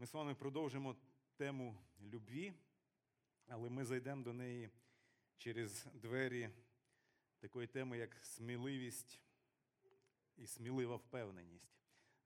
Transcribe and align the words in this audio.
Ми 0.00 0.06
з 0.06 0.14
вами 0.14 0.34
продовжимо 0.34 0.96
тему 1.36 1.76
любві, 2.00 2.52
але 3.48 3.70
ми 3.70 3.84
зайдемо 3.84 4.22
до 4.22 4.32
неї 4.32 4.70
через 5.36 5.86
двері 5.94 6.50
такої 7.38 7.66
теми, 7.66 7.98
як 7.98 8.18
сміливість 8.22 9.20
і 10.36 10.46
смілива 10.46 10.96
впевненість. 10.96 11.76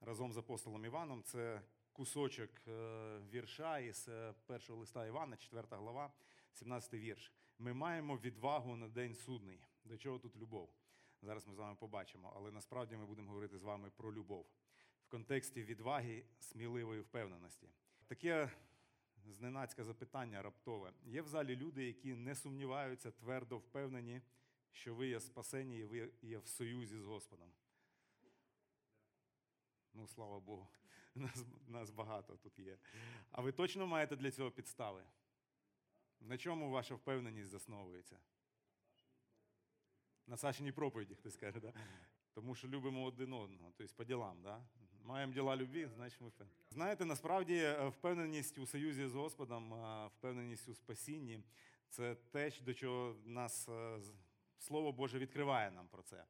Разом 0.00 0.32
з 0.32 0.37
апостолом 0.37 0.84
Іваном 0.84 1.22
це 1.22 1.62
кусочок 1.92 2.50
е, 2.68 3.19
вірша 3.33 3.79
із 3.79 4.09
е, 4.09 4.35
першого 4.47 4.81
листа 4.81 5.06
Івана, 5.06 5.37
4 5.37 5.67
глава, 5.71 6.13
17 6.53 6.95
вірш. 6.95 7.33
Ми 7.59 7.72
маємо 7.72 8.17
відвагу 8.17 8.77
на 8.77 8.88
день 8.88 9.15
судний. 9.15 9.61
До 9.85 9.97
чого 9.97 10.19
тут 10.19 10.37
любов? 10.37 10.71
Зараз 11.22 11.47
ми 11.47 11.54
з 11.54 11.59
вами 11.59 11.77
побачимо, 11.77 12.33
але 12.37 12.51
насправді 12.51 12.97
ми 12.97 13.06
будемо 13.06 13.29
говорити 13.29 13.59
з 13.59 13.63
вами 13.63 13.91
про 13.91 14.15
любов 14.15 14.47
контексті 15.15 15.62
відваги, 15.62 16.24
сміливої 16.38 17.01
впевненості. 17.01 17.69
Таке 18.06 18.51
зненацьке 19.27 19.84
запитання 19.84 20.42
раптове. 20.42 20.92
Є 21.04 21.23
в 21.23 21.28
залі 21.28 21.56
люди, 21.56 21.84
які 21.84 22.14
не 22.14 22.34
сумніваються, 22.34 23.10
твердо 23.10 23.59
впевнені, 23.59 24.23
що 24.73 24.95
ви 24.95 25.09
є 25.09 25.20
спасені 25.20 25.78
і 25.78 25.84
ви 25.84 26.12
є 26.23 26.38
в 26.38 26.46
союзі 26.46 26.98
з 26.98 27.04
Господом. 27.04 27.52
Ну, 29.92 30.09
слава 30.09 30.40
Богу, 30.40 30.68
нас, 31.15 31.45
нас 31.66 31.90
багато 31.90 32.37
тут 32.37 32.59
є. 32.59 32.78
А 33.30 33.42
ви 33.42 33.52
точно 33.52 33.87
маєте 33.87 34.16
для 34.16 34.30
цього 34.30 34.51
підстави? 34.51 35.04
На 36.20 36.38
чому 36.38 36.70
ваша 36.70 36.95
впевненість 36.95 37.51
засновується? 37.51 38.18
На 40.26 40.37
Сашиній 40.37 40.73
проповіді, 40.73 41.15
хтось 41.15 41.37
каже, 41.37 41.60
да? 41.60 41.73
Тому 42.32 42.54
що 42.54 42.68
любимо 42.68 43.04
один 43.04 43.32
одного, 43.32 43.73
тобто 43.76 43.95
по 43.96 44.04
ділам, 44.04 44.42
да? 44.42 44.66
Маємо 45.06 45.32
діла 45.32 45.56
любві, 45.56 45.88
значить 45.96 46.20
ми 46.20 46.28
впевнені. 46.28 46.58
Знаєте, 46.70 47.04
насправді 47.04 47.56
е, 47.56 47.88
впевненість 47.88 48.58
у 48.58 48.66
союзі 48.66 49.06
з 49.06 49.14
Господом, 49.14 49.74
е, 49.74 50.06
впевненість 50.06 50.68
у 50.68 50.74
спасінні 50.74 51.40
це 51.88 52.15
те, 52.15 52.51
до 52.65 52.74
чого 52.74 53.16
нас 53.24 53.68
е, 53.68 53.98
Слово 54.59 54.92
Боже 54.92 55.18
відкриває 55.18 55.70
нам 55.70 55.88
про 55.88 56.02
це. 56.02 56.24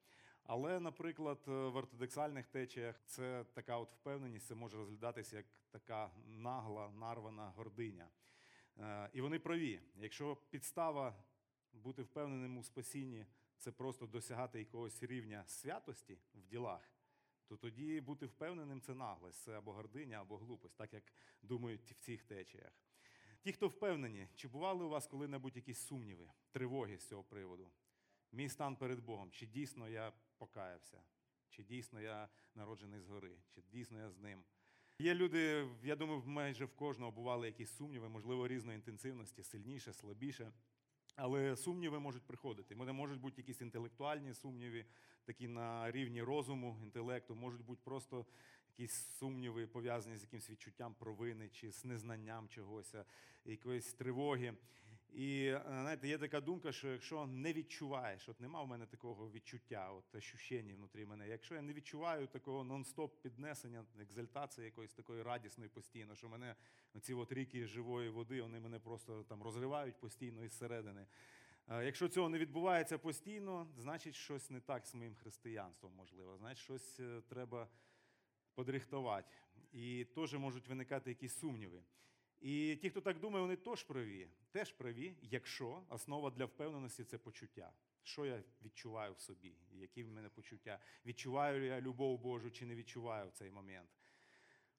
Але, 0.44 0.80
наприклад, 0.80 1.38
в 1.46 1.76
ортодоксальних 1.76 2.46
течіях 2.46 3.00
це 3.06 3.44
така 3.52 3.76
от 3.76 3.92
впевненість, 3.92 4.46
це 4.46 4.54
може 4.54 4.77
розглядатися 4.77 5.36
як 5.36 5.46
така 5.70 6.10
нагла, 6.27 6.90
нарвана 6.90 7.52
гординя. 7.56 8.08
І 9.12 9.20
вони 9.20 9.38
праві. 9.38 9.80
Якщо 9.96 10.36
підстава 10.50 11.14
бути 11.72 12.02
впевненим 12.02 12.58
у 12.58 12.62
спасінні 12.62 13.27
це 13.58 13.72
просто 13.72 14.06
досягати 14.06 14.58
якогось 14.58 15.02
рівня 15.02 15.44
святості 15.46 16.18
в 16.34 16.46
ділах, 16.46 16.93
то 17.46 17.56
тоді 17.56 18.00
бути 18.00 18.26
впевненим 18.26 18.80
це 18.80 18.94
наглость, 18.94 19.42
це 19.42 19.58
або 19.58 19.72
гординя, 19.72 20.20
або 20.20 20.36
глупость, 20.38 20.76
так 20.76 20.94
як 20.94 21.12
думають 21.42 21.92
в 21.92 21.94
цих 21.94 22.22
течіях. 22.22 22.72
Ті, 23.40 23.52
хто 23.52 23.68
впевнені, 23.68 24.28
чи 24.34 24.48
бували 24.48 24.84
у 24.84 24.88
вас 24.88 25.06
коли-небудь 25.06 25.56
якісь 25.56 25.78
сумніви, 25.78 26.30
тривоги 26.50 26.98
з 26.98 27.08
цього 27.08 27.24
приводу? 27.24 27.70
Мій 28.32 28.48
стан 28.48 28.76
перед 28.76 29.00
Богом, 29.00 29.30
чи 29.30 29.46
дійсно 29.46 29.88
я 29.88 30.12
покаявся, 30.38 31.02
чи 31.48 31.62
дійсно 31.62 32.00
я 32.00 32.28
народжений 32.54 33.00
згори, 33.00 33.36
чи 33.50 33.62
дійсно 33.62 33.98
я 33.98 34.10
з 34.10 34.18
ним. 34.18 34.44
Є 34.98 35.14
люди, 35.14 35.68
я 35.82 35.96
думаю, 35.96 36.22
майже 36.26 36.64
в 36.64 36.76
кожного 36.76 37.12
бували 37.12 37.46
якісь 37.46 37.76
сумніви, 37.76 38.08
можливо, 38.08 38.48
різної 38.48 38.76
інтенсивності, 38.76 39.42
сильніше, 39.42 39.92
слабіше. 39.92 40.52
Але 41.16 41.56
сумніви 41.56 42.00
можуть 42.00 42.22
приходити. 42.22 42.74
Вони 42.74 42.92
можуть 42.92 43.20
бути 43.20 43.40
якісь 43.40 43.60
інтелектуальні 43.60 44.34
сумніви, 44.34 44.84
такі 45.24 45.48
на 45.48 45.90
рівні 45.90 46.22
розуму, 46.22 46.78
інтелекту, 46.82 47.34
можуть 47.34 47.64
бути 47.64 47.80
просто 47.84 48.26
якісь 48.78 49.06
сумніви, 49.18 49.66
пов'язані 49.66 50.18
з 50.18 50.22
якимось 50.22 50.50
відчуттям 50.50 50.94
провини 50.94 51.48
чи 51.48 51.72
з 51.72 51.84
незнанням 51.84 52.48
чогось, 52.48 52.94
якоїсь 53.44 53.94
тривоги. 53.94 54.54
І 55.14 55.46
е, 55.46 55.62
знаєте, 55.66 56.08
є 56.08 56.18
така 56.18 56.40
думка, 56.40 56.72
що 56.72 56.88
якщо 56.88 57.26
не 57.26 57.52
відчуваєш, 57.52 58.28
от 58.28 58.40
нема 58.40 58.62
в 58.62 58.68
мене 58.68 58.86
такого 58.86 59.30
відчуття, 59.30 59.90
от 59.92 60.14
ощущення 60.14 60.74
внутрі 60.74 61.06
мене. 61.06 61.28
Якщо 61.28 61.55
я 61.55 61.62
не 61.62 61.72
відчуваю 61.72 62.27
такого 62.27 62.64
нон-стоп 62.64 63.08
піднесення, 63.22 63.84
екзальтації 64.00 64.64
якоїсь 64.64 64.92
такої 64.92 65.22
радісної 65.22 65.70
постійно, 65.70 66.14
що 66.14 66.28
мене 66.28 66.55
ці 67.00 67.14
от 67.14 67.33
ріки 67.33 67.66
живої 67.66 68.08
води, 68.08 68.42
вони 68.42 68.61
мене 68.61 68.78
просто 68.78 69.22
там 69.22 69.42
розривають 69.42 70.00
постійно 70.00 70.44
із 70.44 70.58
середини. 70.58 71.06
Е, 71.68 71.84
Якщо 71.84 72.08
цього 72.08 72.28
не 72.28 72.39
відбувається 72.39 72.98
постійно, 72.98 73.66
значить 73.78 74.14
щось 74.14 74.50
не 74.50 74.60
так 74.60 74.86
з 74.86 74.94
моїм 74.94 75.14
християнством, 75.14 75.92
можливо. 75.96 76.36
Значить, 76.36 76.64
щось 76.64 77.00
е, 77.00 77.20
треба 77.28 77.68
подрихтувати. 78.55 79.34
І 79.72 80.05
теж 80.05 80.34
можуть 80.34 80.68
виникати 80.68 81.10
якісь 81.10 81.39
сумніви. 81.39 81.83
І 82.44 82.77
ті, 82.77 82.90
хто 82.90 83.00
так 83.00 83.20
думає, 83.20 83.42
вони 83.42 83.56
теж 83.56 83.82
праві. 83.82 84.28
Теж 84.50 84.72
праві, 84.72 85.16
якщо 85.22 85.82
основа 85.88 86.30
для 86.30 86.44
впевненості 86.44 87.05
це 87.05 87.18
почуття. 87.18 87.72
Що 88.02 88.27
я 88.27 88.42
відчуваю 88.62 89.12
в 89.12 89.20
собі? 89.20 89.56
Які 89.72 90.05
в 90.05 90.10
мене 90.10 90.28
почуття? 90.28 90.78
Відчуваю 91.06 91.64
я 91.64 91.80
любов 91.80 92.18
Божу 92.20 92.50
чи 92.50 92.66
не 92.66 92.74
відчуваю 92.74 93.28
в 93.28 93.33
цей 93.33 93.50
момент? 93.50 93.88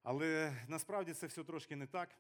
Але 0.04 0.58
насправді 0.68 1.14
це 1.14 1.28
все 1.28 1.44
трошки 1.44 1.76
не 1.76 1.88
так. 1.88 2.16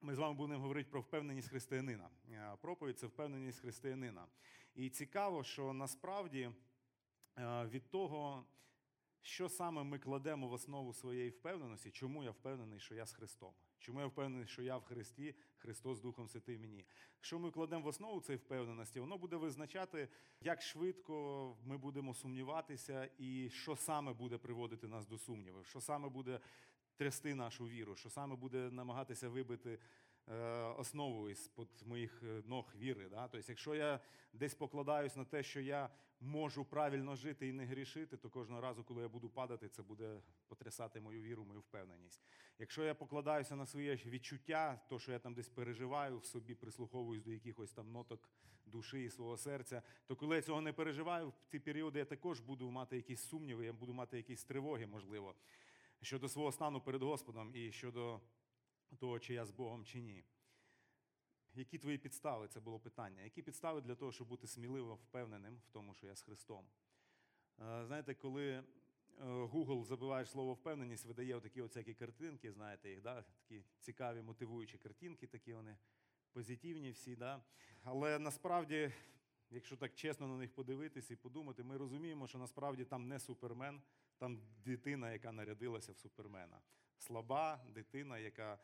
Ми 0.00 0.14
з 0.14 0.18
вами 0.18 0.34
будемо 0.34 0.60
говорити 0.60 0.90
про 0.90 1.00
впевненість 1.00 1.48
християнина. 1.48 2.10
Е, 2.30 2.56
Проповідь 2.60 2.98
це 2.98 3.06
впевненість 3.06 3.60
християнина. 3.60 4.26
І 4.74 4.90
цікаво, 4.90 5.44
що 5.44 5.72
насправді 5.72 6.50
е, 7.38 7.66
від 7.66 7.90
того, 7.90 8.46
що 9.22 9.48
саме 9.48 9.82
ми 9.82 9.98
кладемо 9.98 10.48
в 10.48 10.52
основу 10.52 10.92
своєї 10.92 11.30
впевненості, 11.30 11.90
чому 11.90 12.24
я 12.24 12.30
впевнений, 12.30 12.80
що 12.80 12.94
я 12.94 13.06
з 13.06 13.12
Христом? 13.12 13.54
Чому 13.80 14.00
я 14.00 14.06
впевнений, 14.06 14.46
що 14.46 14.62
я 14.62 14.76
в 14.76 14.84
Христі, 14.84 15.34
Христос 15.56 16.00
Духом 16.00 16.28
Святий 16.28 16.58
мені? 16.58 16.84
Що 17.20 17.38
ми 17.38 17.50
кладемо 17.50 17.84
в 17.84 17.86
основу 17.86 18.20
цієї 18.20 18.38
впевненості, 18.38 19.00
воно 19.00 19.18
буде 19.18 19.36
визначати, 19.36 20.08
як 20.40 20.62
швидко 20.62 21.56
ми 21.64 21.78
будемо 21.78 22.14
сумніватися, 22.14 23.10
і 23.18 23.50
що 23.50 23.76
саме 23.76 24.12
буде 24.12 24.38
приводити 24.38 24.88
нас 24.88 25.06
до 25.06 25.18
сумнівів, 25.18 25.66
що 25.66 25.80
саме 25.80 26.08
буде 26.08 26.40
трясти 26.96 27.34
нашу 27.34 27.64
віру, 27.64 27.96
що 27.96 28.10
саме 28.10 28.36
буде 28.36 28.70
намагатися 28.70 29.28
вибити 29.28 29.78
основу 30.78 31.30
із-под 31.30 31.68
моїх 31.86 32.22
е, 32.22 32.42
ног 32.46 32.74
віри. 32.76 33.08
Да? 33.08 33.28
Тобто, 33.28 33.46
якщо 33.48 33.74
я 33.74 34.00
десь 34.32 34.54
покладаюсь 34.54 35.16
на 35.16 35.24
те, 35.24 35.42
що 35.42 35.60
я 35.60 35.90
можу 36.20 36.64
правильно 36.64 37.16
жити 37.16 37.48
і 37.48 37.52
не 37.52 37.64
грішити, 37.64 38.16
то 38.16 38.30
кожного 38.30 38.60
разу, 38.60 38.84
коли 38.84 39.02
я 39.02 39.08
буду 39.08 39.30
падати, 39.30 39.68
це 39.68 39.82
буде 39.82 40.20
потрясати 40.48 41.00
мою 41.00 41.22
віру, 41.22 41.44
мою 41.44 41.60
впевненість. 41.60 42.22
Якщо 42.58 42.84
я 42.84 42.94
покладаюся 42.94 43.56
на 43.56 43.66
своє 43.66 43.94
відчуття, 43.94 44.80
то 44.88 44.98
що 44.98 45.12
я 45.12 45.18
там 45.18 45.34
десь 45.34 45.48
переживаю 45.48 46.18
в 46.18 46.24
собі, 46.24 46.54
прислуховуюсь 46.54 47.22
до 47.22 47.30
якихось 47.30 47.72
там 47.72 47.92
ноток 47.92 48.28
душі 48.66 49.04
і 49.04 49.10
свого 49.10 49.36
серця, 49.36 49.82
то 50.06 50.16
коли 50.16 50.36
я 50.36 50.42
цього 50.42 50.60
не 50.60 50.72
переживаю, 50.72 51.28
в 51.28 51.34
ці 51.50 51.58
періоди 51.58 51.98
я 51.98 52.04
також 52.04 52.40
буду 52.40 52.70
мати 52.70 52.96
якісь 52.96 53.22
сумніви, 53.22 53.66
я 53.66 53.72
буду 53.72 53.94
мати 53.94 54.16
якісь 54.16 54.44
тривоги, 54.44 54.86
можливо, 54.86 55.34
щодо 56.02 56.28
свого 56.28 56.52
стану 56.52 56.80
перед 56.80 57.02
Господом 57.02 57.50
і 57.54 57.72
щодо 57.72 58.20
того, 58.96 59.18
чи 59.18 59.34
я 59.34 59.44
з 59.44 59.50
Богом 59.50 59.84
чи 59.84 60.00
ні. 60.00 60.24
Які 61.54 61.78
твої 61.78 61.98
підстави? 61.98 62.48
Це 62.48 62.60
було 62.60 62.80
питання. 62.80 63.22
Які 63.22 63.42
підстави 63.42 63.80
для 63.80 63.94
того, 63.94 64.12
щоб 64.12 64.28
бути 64.28 64.46
сміливо 64.46 64.94
впевненим 64.94 65.56
в 65.56 65.70
тому, 65.70 65.94
що 65.94 66.06
я 66.06 66.14
з 66.16 66.22
Христом? 66.22 66.66
Е, 67.60 67.84
Знаєте, 67.86 68.14
коли 68.14 68.48
е, 68.50 68.64
Google 69.24 69.84
забиваєш 69.84 70.30
слово 70.30 70.54
впевненість, 70.54 71.04
видає 71.04 71.34
отакі 71.34 71.62
оцякі 71.62 71.94
картинки, 71.94 72.52
знаєте 72.52 72.90
їх, 72.90 73.02
да? 73.02 73.22
такі 73.22 73.62
цікаві 73.80 74.22
мотивуючі 74.22 74.78
картинки, 74.78 75.26
такі 75.26 75.52
вони 75.52 75.76
позитивні 76.32 76.90
всі. 76.90 77.16
Да? 77.16 77.42
Але 77.82 78.18
насправді, 78.18 78.92
якщо 79.50 79.76
так 79.76 79.94
чесно 79.94 80.28
на 80.28 80.36
них 80.36 80.54
подивитися 80.54 81.14
і 81.14 81.16
подумати, 81.16 81.62
ми 81.62 81.76
розуміємо, 81.76 82.26
що 82.26 82.38
насправді 82.38 82.84
там 82.84 83.08
не 83.08 83.20
супермен, 83.20 83.82
там 84.18 84.40
дитина, 84.64 85.12
яка 85.12 85.32
нарядилася 85.32 85.92
в 85.92 85.98
супермена. 85.98 86.60
Слаба 87.00 87.60
дитина, 87.74 88.18
яка 88.18 88.58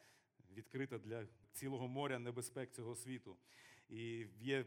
відкрита 0.51 0.99
для 0.99 1.27
цілого 1.53 1.89
моря 1.89 2.19
небезпек 2.19 2.71
цього 2.71 2.97
світу. 2.97 3.37
І 3.89 4.27
є 4.41 4.65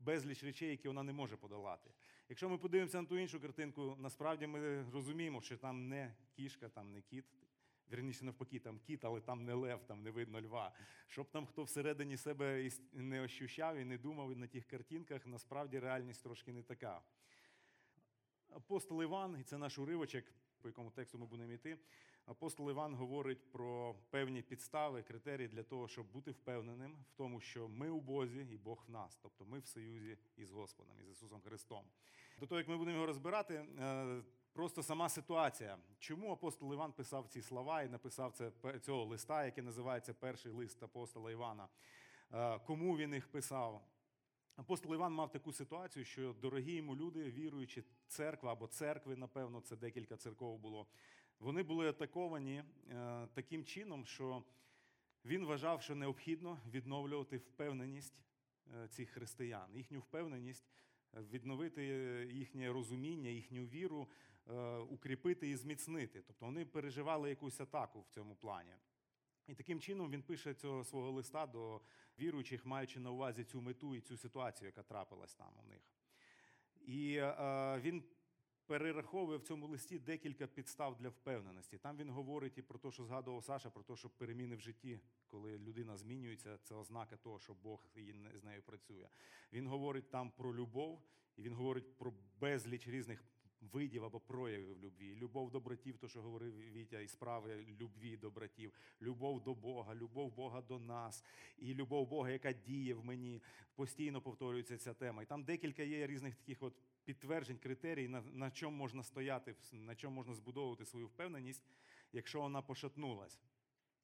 безліч 0.00 0.44
речей, 0.44 0.70
які 0.70 0.88
вона 0.88 1.02
не 1.02 1.12
може 1.12 1.36
подолати. 1.36 1.90
Якщо 2.28 2.48
ми 2.48 2.58
подивимося 2.58 3.02
на 3.02 3.08
ту 3.08 3.18
іншу 3.18 3.40
картинку, 3.40 3.96
насправді 3.98 4.46
ми 4.46 4.90
розуміємо, 4.90 5.42
що 5.42 5.56
там 5.56 5.88
не 5.88 6.14
кішка, 6.32 6.68
там 6.68 6.92
не 6.92 7.02
кіт. 7.02 7.24
Вірніше 7.92 8.24
навпаки, 8.24 8.58
там 8.58 8.78
кіт, 8.78 9.04
але 9.04 9.20
там 9.20 9.44
не 9.44 9.54
лев, 9.54 9.84
там 9.86 10.02
не 10.02 10.10
видно 10.10 10.40
льва. 10.40 10.74
Щоб 11.08 11.30
там 11.30 11.46
хто 11.46 11.62
всередині 11.62 12.16
себе 12.16 12.70
не 12.92 13.20
ощущав 13.20 13.76
і 13.76 13.84
не 13.84 13.98
думав 13.98 14.36
на 14.36 14.46
тих 14.46 14.66
картинках, 14.66 15.26
насправді 15.26 15.78
реальність 15.78 16.22
трошки 16.22 16.52
не 16.52 16.62
така. 16.62 17.02
Апостол 18.48 19.02
Іван, 19.02 19.36
і 19.40 19.42
це 19.42 19.58
наш 19.58 19.78
уривочок, 19.78 20.24
по 20.60 20.68
якому 20.68 20.90
тексту 20.90 21.18
ми 21.18 21.26
будемо 21.26 21.52
йти. 21.52 21.78
Апостол 22.26 22.70
Іван 22.70 22.94
говорить 22.94 23.52
про 23.52 23.94
певні 24.10 24.42
підстави, 24.42 25.02
критерії 25.02 25.48
для 25.48 25.62
того, 25.62 25.88
щоб 25.88 26.06
бути 26.12 26.30
впевненим 26.30 26.96
в 27.08 27.12
тому, 27.16 27.40
що 27.40 27.68
ми 27.68 27.90
у 27.90 28.00
Бозі 28.00 28.46
і 28.50 28.56
Бог 28.56 28.84
в 28.88 28.90
нас, 28.90 29.18
тобто 29.22 29.44
ми 29.44 29.58
в 29.58 29.66
союзі 29.66 30.18
із 30.36 30.50
Господом, 30.50 30.96
із 31.00 31.10
Ісусом 31.10 31.40
Христом. 31.40 31.84
До 32.40 32.46
того, 32.46 32.58
як 32.58 32.68
ми 32.68 32.76
будемо 32.76 32.94
його 32.94 33.06
розбирати, 33.06 33.54
е, 33.54 34.22
просто 34.52 34.82
сама 34.82 35.08
ситуація. 35.08 35.78
Чому 35.98 36.32
апостол 36.32 36.72
Іван 36.72 36.92
писав 36.92 37.28
ці 37.28 37.42
слова 37.42 37.82
і 37.82 37.88
написав 37.88 38.32
це, 38.32 38.52
цього 38.80 39.04
листа, 39.04 39.44
який 39.44 39.64
називається 39.64 40.14
Перший 40.14 40.52
лист 40.52 40.82
апостола 40.82 41.30
Івана? 41.30 41.68
Е, 42.32 42.58
Кому 42.58 42.96
він 42.96 43.14
їх 43.14 43.28
писав? 43.28 43.82
Апостол 44.56 44.94
Іван 44.94 45.12
мав 45.12 45.30
таку 45.30 45.52
ситуацію, 45.52 46.04
що 46.04 46.34
дорогі 46.42 46.72
йому 46.72 46.96
люди, 46.96 47.30
віруючі, 47.30 47.84
церква 48.08 48.52
або 48.52 48.66
церкви, 48.66 49.16
напевно, 49.16 49.60
це 49.60 49.76
декілька 49.76 50.16
церков 50.16 50.58
було. 50.58 50.86
Вони 51.42 51.62
були 51.62 51.88
атаковані 51.88 52.64
е, 52.90 53.28
таким 53.34 53.64
чином, 53.64 54.06
що 54.06 54.44
він 55.24 55.44
вважав, 55.44 55.82
що 55.82 55.94
необхідно 55.94 56.60
відновлювати 56.70 57.36
впевненість 57.36 58.14
е, 58.74 58.88
цих 58.88 59.10
християн, 59.10 59.74
їхню 59.74 60.00
впевненість, 60.00 60.64
відновити 61.14 61.84
їхнє 62.32 62.72
розуміння, 62.72 63.30
їхню 63.30 63.64
віру, 63.64 64.08
е, 64.48 64.76
укріпити 64.78 65.48
і 65.48 65.56
зміцнити. 65.56 66.22
Тобто 66.22 66.46
вони 66.46 66.64
переживали 66.64 67.28
якусь 67.28 67.60
атаку 67.60 68.00
в 68.00 68.08
цьому 68.08 68.34
плані. 68.34 68.74
І 69.46 69.54
таким 69.54 69.80
чином 69.80 70.10
він 70.10 70.22
пише 70.22 70.54
цього 70.54 70.84
свого 70.84 71.10
листа 71.10 71.46
до 71.46 71.80
віруючих, 72.18 72.66
маючи 72.66 73.00
на 73.00 73.10
увазі 73.10 73.44
цю 73.44 73.60
мету 73.60 73.94
і 73.94 74.00
цю 74.00 74.16
ситуацію, 74.16 74.66
яка 74.66 74.82
трапилась 74.82 75.34
там 75.34 75.52
у 75.64 75.68
них. 75.68 75.82
І 76.86 77.22
він 77.80 78.04
перераховує 78.72 79.38
в 79.38 79.42
цьому 79.42 79.66
листі 79.66 79.98
декілька 79.98 80.46
підстав 80.46 80.96
для 80.96 81.08
впевненості. 81.08 81.78
Там 81.78 81.96
він 81.96 82.10
говорить 82.10 82.58
і 82.58 82.62
про 82.62 82.78
те, 82.78 82.90
що 82.90 83.04
згадував 83.04 83.44
Саша, 83.44 83.70
про 83.70 83.82
те, 83.82 83.96
що 83.96 84.08
переміни 84.08 84.56
в 84.56 84.60
житті, 84.60 85.00
коли 85.26 85.58
людина 85.58 85.96
змінюється, 85.96 86.58
це 86.62 86.74
ознака 86.74 87.16
того, 87.16 87.38
що 87.38 87.54
Бог 87.54 87.86
з 88.34 88.44
нею 88.44 88.62
працює. 88.62 89.08
Він 89.52 89.66
говорить 89.66 90.10
там 90.10 90.30
про 90.30 90.54
любов, 90.54 91.02
і 91.36 91.42
він 91.42 91.52
говорить 91.54 91.96
про 91.98 92.12
безліч 92.40 92.88
різних 92.88 93.24
видів 93.60 94.04
або 94.04 94.20
проявів 94.20 94.78
любві. 94.78 95.16
Любов 95.16 95.50
до 95.50 95.60
братів, 95.60 95.98
то, 95.98 96.08
що 96.08 96.22
говорив 96.22 96.56
Вітя, 96.72 97.00
і 97.00 97.08
справи 97.08 97.66
любві 97.80 98.16
до 98.16 98.30
братів, 98.30 98.72
любов 99.02 99.42
до 99.42 99.54
Бога, 99.54 99.94
любов 99.94 100.34
Бога 100.34 100.62
до 100.62 100.78
нас, 100.78 101.24
і 101.58 101.74
любов 101.74 102.08
Бога, 102.08 102.30
яка 102.30 102.52
діє 102.52 102.94
в 102.94 103.04
мені. 103.04 103.42
Постійно 103.74 104.20
повторюється 104.20 104.78
ця 104.78 104.94
тема. 104.94 105.22
І 105.22 105.26
там 105.26 105.44
декілька 105.44 105.82
є 105.82 106.06
різних 106.06 106.34
таких 106.34 106.62
от 106.62 106.74
підтверджень, 107.04 107.58
критерій, 107.58 108.08
на, 108.08 108.20
на 108.20 108.50
чому 108.50 108.76
можна 108.76 109.02
стояти, 109.02 109.54
на 109.72 109.94
чому 109.94 110.16
можна 110.16 110.34
збудовувати 110.34 110.84
свою 110.84 111.06
впевненість, 111.06 111.64
якщо 112.12 112.40
вона 112.40 112.62
пошатнулась. 112.62 113.38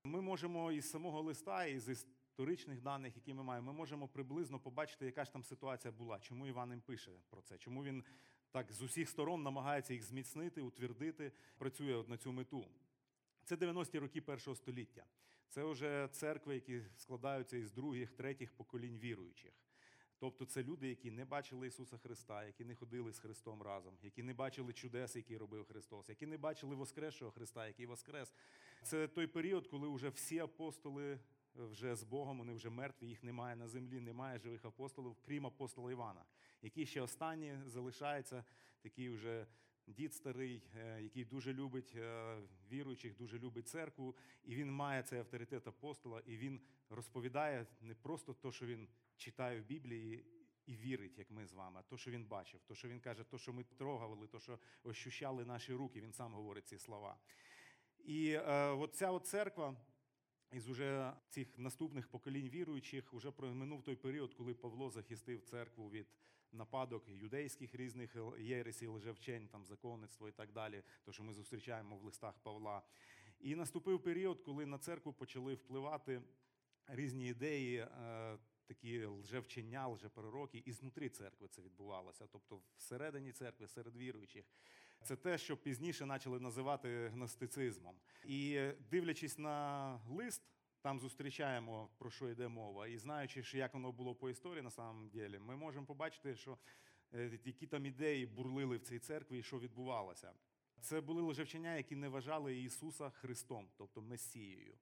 Ми 0.04 0.20
можемо 0.20 0.72
із 0.72 0.90
самого 0.90 1.22
листа, 1.22 1.66
із 1.66 1.88
історичних 1.88 2.82
даних, 2.82 3.16
які 3.16 3.34
ми 3.34 3.42
маємо, 3.42 3.72
ми 3.72 3.78
можемо 3.78 4.08
приблизно 4.08 4.58
побачити, 4.58 5.06
яка 5.06 5.24
ж 5.24 5.32
там 5.32 5.44
ситуація 5.44 5.92
була, 5.92 6.20
чому 6.20 6.46
Іван 6.46 6.70
їм 6.70 6.80
пише 6.80 7.10
про 7.30 7.42
це, 7.42 7.58
чому 7.58 7.84
він 7.84 8.04
так 8.50 8.72
з 8.72 8.82
усіх 8.82 9.08
сторон 9.08 9.42
намагається 9.42 9.94
їх 9.94 10.02
зміцнити, 10.02 10.60
утвердити, 10.60 11.32
працює 11.58 12.04
на 12.08 12.16
цю 12.16 12.32
мету. 12.32 12.64
Це 13.44 13.56
90-ті 13.56 13.98
роки 13.98 14.20
першого 14.20 14.54
століття. 14.54 15.04
Це 15.48 15.64
вже 15.64 16.08
церкви, 16.12 16.54
які 16.54 16.82
складаються 16.96 17.56
із 17.56 17.72
других, 17.72 18.12
третіх 18.12 18.52
поколінь 18.52 18.98
віруючих. 18.98 19.52
Тобто 20.20 20.44
це 20.44 20.62
люди, 20.62 20.88
які 20.88 21.10
не 21.10 21.24
бачили 21.24 21.66
Ісуса 21.66 21.98
Христа, 21.98 22.44
які 22.44 22.64
не 22.64 22.74
ходили 22.74 23.12
з 23.12 23.18
Христом 23.18 23.62
разом, 23.62 23.98
які 24.02 24.22
не 24.22 24.34
бачили 24.34 24.72
чудес, 24.72 25.16
які 25.16 25.36
робив 25.36 25.64
Христос, 25.64 26.08
які 26.08 26.26
не 26.26 26.38
бачили 26.38 26.74
Воскресшого 26.74 27.30
Христа, 27.30 27.66
який 27.66 27.86
Воскрес. 27.86 28.34
Це 28.82 29.08
той 29.08 29.26
період, 29.26 29.66
коли 29.66 29.88
вже 29.88 30.08
всі 30.08 30.38
апостоли 30.38 31.18
вже 31.54 31.96
з 31.96 32.04
Богом, 32.04 32.38
вони 32.38 32.52
вже 32.52 32.70
мертві, 32.70 33.06
їх 33.06 33.22
немає 33.22 33.56
на 33.56 33.68
землі, 33.68 34.00
немає 34.00 34.38
живих 34.38 34.64
апостолів, 34.64 35.16
крім 35.26 35.46
апостола 35.46 35.92
Івана, 35.92 36.24
який 36.62 36.86
ще 36.86 37.00
останній 37.00 37.58
залишається, 37.66 38.44
такий 38.82 39.08
вже 39.10 39.46
дід 39.88 40.14
старий, 40.14 40.62
е, 40.76 41.02
який 41.02 41.24
дуже 41.24 41.52
любить 41.52 41.92
е, 41.96 42.36
віруючих, 42.70 43.16
дуже 43.16 43.38
любить 43.38 43.68
церкву, 43.68 44.16
і 44.44 44.54
він 44.54 44.70
має 44.70 45.02
цей 45.02 45.18
авторитет 45.18 45.66
апостола, 45.66 46.22
і 46.26 46.36
він 46.36 46.60
розповідає 46.90 47.66
не 47.80 47.94
просто 47.94 48.34
те, 48.34 48.52
що 48.52 48.66
він 48.66 48.88
читає 49.16 49.60
в 49.60 49.64
Біблії. 49.64 50.24
І 50.66 50.76
вірить, 50.76 51.18
як 51.18 51.30
ми 51.30 51.46
з 51.46 51.52
вами, 51.52 51.82
то, 51.88 51.96
що 51.96 52.10
він 52.10 52.24
бачив, 52.24 52.60
то, 52.66 52.74
що 52.74 52.88
він 52.88 53.00
каже, 53.00 53.24
то, 53.24 53.38
що 53.38 53.52
ми 53.52 53.64
трогали, 53.64 54.26
то, 54.26 54.40
що 54.40 54.58
ощущали 54.84 55.44
наші 55.44 55.74
руки, 55.74 56.00
він 56.00 56.12
сам 56.12 56.32
говорить 56.34 56.68
ці 56.68 56.78
слова. 56.78 57.18
І 57.98 58.30
е, 58.30 58.68
от 58.68 58.94
ця 58.94 59.10
от 59.10 59.26
церква 59.26 59.76
із 60.52 60.68
уже 60.68 61.12
цих 61.28 61.58
наступних 61.58 62.08
поколінь 62.08 62.48
віруючих 62.48 63.12
вже 63.12 63.30
проминув 63.30 63.82
той 63.82 63.96
період, 63.96 64.34
коли 64.34 64.54
Павло 64.54 64.90
захистив 64.90 65.42
церкву 65.42 65.90
від 65.90 66.06
нападок 66.52 67.08
юдейських 67.08 67.74
різних 67.74 68.16
єресів, 68.38 68.92
лжевчень, 68.94 69.48
там 69.48 69.66
законництво 69.66 70.28
і 70.28 70.32
так 70.32 70.52
далі, 70.52 70.82
то 71.04 71.12
що 71.12 71.22
ми 71.22 71.32
зустрічаємо 71.32 71.96
в 71.96 72.02
листах 72.02 72.38
Павла. 72.42 72.82
І 73.40 73.54
наступив 73.54 74.02
період, 74.02 74.40
коли 74.40 74.66
на 74.66 74.78
церкву 74.78 75.12
почали 75.12 75.54
впливати 75.54 76.22
різні 76.86 77.28
ідеї. 77.28 77.76
е, 77.78 78.38
Такі 78.68 79.04
лжевчення, 79.04 79.88
лжепророки, 79.88 80.62
і 80.66 80.72
знутрі 80.72 81.08
церкви 81.08 81.48
це 81.48 81.62
відбувалося, 81.62 82.26
тобто 82.26 82.60
всередині 82.76 83.32
церкви, 83.32 83.68
серед 83.68 83.96
віруючих. 83.96 84.44
Це 85.02 85.16
те, 85.16 85.38
що 85.38 85.56
пізніше 85.56 86.06
почали 86.06 86.40
називати 86.40 87.08
гностицизмом. 87.08 87.96
І 88.24 88.54
е, 88.54 88.76
дивлячись 88.90 89.38
на 89.38 90.00
лист, 90.08 90.42
там 90.80 91.00
зустрічаємо, 91.00 91.88
про 91.98 92.10
що 92.10 92.28
йде 92.28 92.48
мова. 92.48 92.86
І 92.86 92.98
знаючи, 92.98 93.58
як 93.58 93.74
воно 93.74 93.92
було 93.92 94.14
по 94.14 94.30
історії 94.30 94.62
на 94.62 94.70
самом 94.70 95.08
ділі, 95.08 95.38
ми 95.38 95.56
можемо 95.56 95.86
побачити, 95.86 96.36
що 96.36 96.58
е, 97.14 97.38
які 97.44 97.66
там 97.66 97.86
ідеї 97.86 98.26
бурлили 98.26 98.76
в 98.76 98.80
цій 98.80 98.98
церкві 98.98 99.38
і 99.38 99.42
що 99.42 99.58
відбувалося. 99.58 100.32
Це 100.80 101.00
були 101.00 101.22
лжевчення, 101.22 101.76
які 101.76 101.96
не 101.96 102.08
вважали 102.08 102.60
Ісуса 102.60 103.10
Христом, 103.10 103.68
тобто 103.76 104.02
Месією 104.02 104.78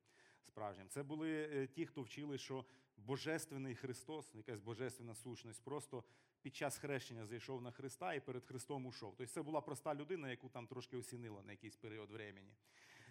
справжнім. 0.46 0.88
Це 0.88 1.02
були 1.02 1.48
е, 1.52 1.66
ті, 1.66 1.87
хто 1.87 2.02
вчили, 2.02 2.38
що 2.38 2.64
Божественний 2.96 3.75
Христос, 3.75 4.34
якась 4.34 4.60
божественна 4.60 5.14
сущність, 5.14 5.64
просто 5.64 6.04
під 6.43 6.56
час 6.56 6.78
хрещення 6.78 7.26
зайшов 7.26 7.62
на 7.62 7.70
Христа 7.70 8.14
і 8.14 8.20
перед 8.20 8.44
Христом 8.44 8.87
ушов. 8.87 9.14
Тобто 9.19 9.32
це 9.32 9.43
була 9.43 9.60
проста 9.60 9.94
людина, 9.94 10.31
яку 10.31 10.48
там 10.48 10.66
трошки 10.66 10.96
осінило 10.96 11.43
на 11.43 11.52
якийсь 11.52 11.76
період 11.76 12.10
времени. 12.10 12.52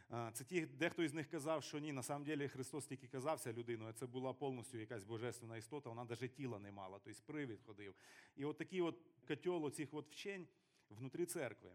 А, 0.10 0.31
Це 0.34 0.44
ті, 0.44 0.66
дехто 0.66 1.04
із 1.04 1.13
них 1.13 1.30
казав, 1.30 1.63
що 1.63 1.80
ні, 1.80 1.92
на 1.92 2.04
самом 2.04 2.24
деле 2.24 2.48
Христос 2.48 2.86
тільки 2.86 3.07
казався 3.07 3.54
людиною, 3.54 3.94
це 3.94 4.06
була 4.06 4.34
повністю 4.34 4.78
якась 4.78 5.04
божественна 5.04 5.57
істота, 5.57 5.90
вона 5.90 6.04
навіть 6.04 6.34
тіла 6.34 6.60
не 6.60 6.72
мала, 6.72 7.00
тобто 7.04 7.19
привід 7.25 7.62
ходив. 7.62 7.96
І 8.36 8.46
от 8.46 8.57
такий 8.57 8.81
от 8.81 8.96
котел 9.28 9.66
оцих 9.66 9.94
от 9.94 10.12
вчень 10.12 10.48
внутрі 10.90 11.25
церкви. 11.25 11.72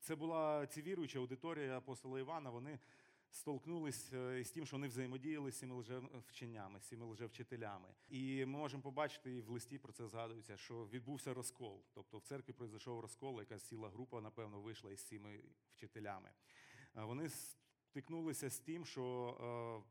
Це 0.00 0.16
була 0.16 0.66
ці 0.66 0.82
віруюча 0.82 1.18
аудиторія 1.18 1.78
апостола 1.78 2.20
Івана, 2.20 2.50
вони 2.50 2.78
столкнулись 3.30 4.12
е, 4.12 4.40
із 4.40 4.50
тим, 4.50 4.66
що 4.66 4.76
вони 4.76 4.88
взаємодіяли 4.88 5.50
з 5.50 5.58
цими 5.58 5.74
лжевченнями, 5.74 6.80
з 6.80 6.82
цими 6.82 7.06
лжевчителями. 7.06 7.88
І 8.08 8.44
ми 8.44 8.58
можемо 8.58 8.82
побачити, 8.82 9.34
і 9.34 9.40
в 9.40 9.50
листі 9.50 9.78
про 9.78 9.92
це 9.92 10.08
згадується, 10.08 10.56
що 10.56 10.86
відбувся 10.86 11.34
розкол. 11.34 11.82
Тобто 11.94 12.18
в 12.18 12.22
церкві 12.22 12.52
пройшов 12.52 13.00
розкол, 13.00 13.40
якась 13.40 13.62
ціла 13.62 13.88
група, 13.88 14.20
напевно, 14.20 14.60
вийшла 14.60 14.92
із 14.92 15.00
цими 15.00 15.40
вчителями. 15.76 16.30
Е, 16.96 17.04
Вони 17.04 17.28
стикнулися 17.94 18.50
з 18.50 18.58
тим, 18.58 18.84
що 18.84 19.04
е, 19.40 19.90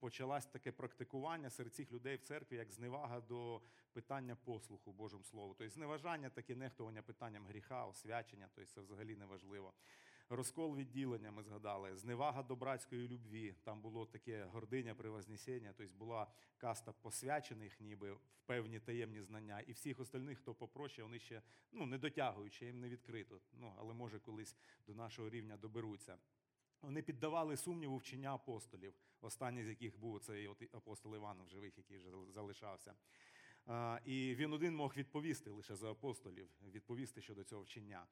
почалось 0.00 0.46
таке 0.46 0.72
практикування 0.72 1.50
серед 1.50 1.74
цих 1.74 1.92
людей 1.92 2.16
в 2.16 2.20
церкві, 2.22 2.56
як 2.56 2.72
зневага 2.72 3.20
до 3.20 3.60
питання 3.92 4.36
послуху 4.36 4.92
Божому 4.92 5.24
Слову. 5.24 5.54
Тобто 5.58 5.74
зневажання, 5.74 6.30
таке 6.30 6.56
нехтування 6.56 7.02
питанням 7.02 7.46
гріха, 7.46 7.86
освячення, 7.86 8.48
тобто 8.54 8.70
це 8.70 8.80
взагалі 8.80 9.16
не 9.16 9.26
важливо. 9.26 9.72
Розкол 10.28 10.76
відділення 10.76 11.30
ми 11.30 11.42
згадали, 11.42 11.96
зневага 11.96 12.42
до 12.42 12.56
братської 12.56 13.08
любві. 13.08 13.54
Там 13.64 13.80
було 13.80 14.06
таке 14.06 14.44
гординя 14.44 14.94
при 14.94 15.10
вознесенні, 15.10 15.70
тобто 15.76 15.94
була 15.98 16.26
каста 16.58 16.92
посвячених, 16.92 17.80
ніби 17.80 18.12
в 18.12 18.20
певні 18.46 18.80
таємні 18.80 19.22
знання, 19.22 19.60
і 19.60 19.72
всіх 19.72 20.00
остальних, 20.00 20.38
хто 20.38 20.54
попроще, 20.54 21.02
вони 21.02 21.18
ще 21.18 21.42
ну, 21.72 21.86
не 21.86 21.98
дотягують, 21.98 22.52
ще 22.52 22.66
їм 22.66 22.80
не 22.80 22.88
відкрито. 22.88 23.40
Ну, 23.52 23.74
але 23.78 23.94
може 23.94 24.18
колись 24.18 24.56
до 24.86 24.94
нашого 24.94 25.30
рівня 25.30 25.56
доберуться. 25.56 26.18
Вони 26.84 27.02
піддавали 27.02 27.56
сумніву 27.56 27.96
вчення 27.96 28.34
апостолів, 28.34 28.94
останній 29.20 29.64
з 29.64 29.68
яких 29.68 29.98
був 29.98 30.20
цей 30.20 30.48
апостол 30.72 31.16
Іван 31.16 31.42
в 31.42 31.48
живих, 31.48 31.78
який 31.78 31.96
вже 31.96 32.10
залишався. 32.28 32.94
І 34.04 34.34
він 34.34 34.52
один 34.52 34.76
мог 34.76 34.94
відповісти 34.96 35.50
лише 35.50 35.76
за 35.76 35.90
апостолів, 35.90 36.48
відповісти 36.72 37.22
щодо 37.22 37.44
цього 37.44 37.62
вчення. 37.62 38.06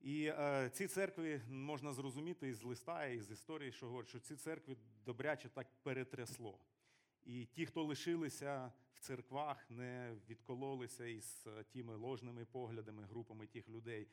І 0.00 0.24
е, 0.24 0.70
ці 0.72 0.86
церкви 0.86 1.40
можна 1.48 1.92
зрозуміти 1.92 2.48
із 2.48 2.62
листа, 2.62 3.06
і 3.06 3.20
з 3.20 3.30
історії, 3.30 3.72
що 3.72 4.04
що 4.06 4.20
ці 4.20 4.36
церкви 4.36 4.76
добряче 5.04 5.48
так 5.48 5.66
перетрясло. 5.82 6.58
І 7.24 7.44
ті, 7.44 7.66
хто 7.66 7.84
лишилися 7.84 8.72
в 8.94 9.00
церквах, 9.00 9.70
не 9.70 10.16
відкололися 10.28 11.06
із 11.06 11.46
е, 11.46 11.64
тими 11.64 11.96
ложними 11.96 12.44
поглядами, 12.44 13.04
групами 13.04 13.46
тих 13.46 13.68
людей. 13.68 14.08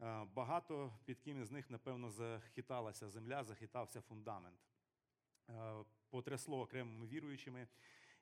Е, 0.00 0.24
Багато 0.34 0.92
під 1.04 1.20
ким 1.20 1.42
із 1.42 1.50
них, 1.50 1.70
напевно, 1.70 2.10
захиталася 2.10 3.08
земля, 3.08 3.44
захитався 3.44 4.00
фундамент. 4.00 4.58
Е, 5.48 5.84
Потрясло 6.10 6.60
окремими 6.60 7.06
віруючими. 7.06 7.68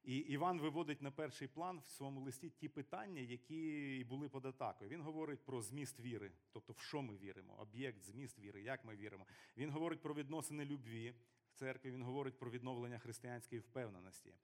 І 0.07 0.17
Іван 0.17 0.61
виводить 0.61 1.03
на 1.03 1.11
перший 1.11 1.49
план 1.49 1.83
в 1.87 1.91
своєму 1.91 2.21
листі 2.21 2.51
ті 2.51 2.69
питання, 2.69 3.21
які 3.21 4.07
були 4.09 4.29
під 4.29 4.47
атакою. 4.47 4.91
Він 4.91 5.03
говорить 5.03 5.45
про 5.45 5.63
зміст 5.63 6.01
віри, 6.01 6.33
тобто 6.53 6.73
в 6.73 6.79
що 6.79 7.03
ми 7.03 7.17
віримо, 7.17 7.55
об'єкт, 7.59 8.03
зміст 8.03 8.39
віри, 8.39 8.63
як 8.63 8.85
ми 8.85 8.97
віримо. 8.97 9.27
Він 9.57 9.71
говорить 9.71 10.03
про 10.03 10.15
відносини 10.15 10.65
любві 10.65 11.15
в 11.51 11.55
церкві, 11.55 11.91
він 11.91 12.03
говорить 12.03 12.39
про 12.39 12.51
відновлення 12.51 12.99
християнської 12.99 13.61
впевненості. 13.61 14.35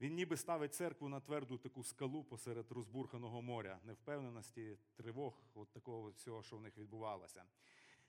Він 0.00 0.14
ніби 0.14 0.36
ставить 0.36 0.74
церкву 0.74 1.08
на 1.08 1.20
тверду 1.20 1.58
таку 1.58 1.84
скалу 1.84 2.24
посеред 2.24 2.72
розбурханого 2.72 3.42
моря, 3.42 3.80
невпевненості, 3.84 4.78
тривог, 4.94 5.42
от 5.54 5.72
такого 5.72 6.10
всього, 6.10 6.42
що 6.42 6.56
в 6.56 6.60
них 6.60 6.78
відбувалося. 6.78 7.44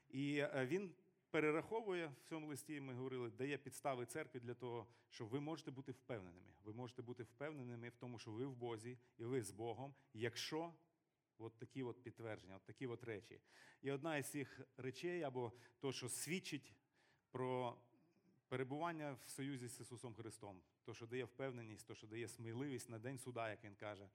І 0.10 0.38
е, 0.38 0.66
він 0.66 0.92
перераховує 1.30 2.08
в 2.08 2.30
цьому 2.30 2.48
листі, 2.48 2.82
ми 2.82 2.94
говорили, 2.94 3.30
дає 3.30 3.58
підстави 3.58 4.06
церкві 4.06 4.40
для 4.40 4.54
того, 4.54 4.88
щоб 5.10 5.28
ви 5.28 5.40
можете 5.40 5.72
бути 5.72 5.92
впевненими. 5.92 6.54
Ви 6.64 6.74
можете 6.74 7.02
бути 7.02 7.24
впевненими 7.24 7.90
в 7.90 7.96
тому, 7.96 8.20
що 8.20 8.32
ви 8.32 8.46
в 8.46 8.56
Бозі 8.56 8.98
і 9.18 9.26
ви 9.26 9.44
з 9.44 9.52
Богом, 9.52 9.94
якщо 10.14 10.74
от 11.38 11.58
такі 11.58 11.84
от 11.84 12.04
підтвердження, 12.04 12.56
от 12.56 12.66
такі 12.66 12.88
от 12.88 13.04
речі. 13.04 13.42
І 13.82 13.92
одна 13.92 14.18
із 14.18 14.30
цих 14.30 14.62
речей, 14.78 15.24
або 15.24 15.52
то, 15.80 15.92
що 15.92 16.10
свідчить 16.10 16.74
про 17.32 17.78
перебування 18.50 19.18
в 19.26 19.30
союзі 19.30 19.68
з 19.68 19.80
Ісусом 19.80 20.14
Христом, 20.14 20.62
то, 20.84 20.94
що 20.94 21.06
дає 21.06 21.26
впевненість, 21.26 21.88
то, 21.88 21.96
що 21.96 22.08
дає 22.08 22.28
сміливість 22.28 22.90
на 22.90 23.00
день 23.00 23.18
суда, 23.18 23.50
як 23.50 23.64
він 23.64 23.76
каже, 23.76 24.10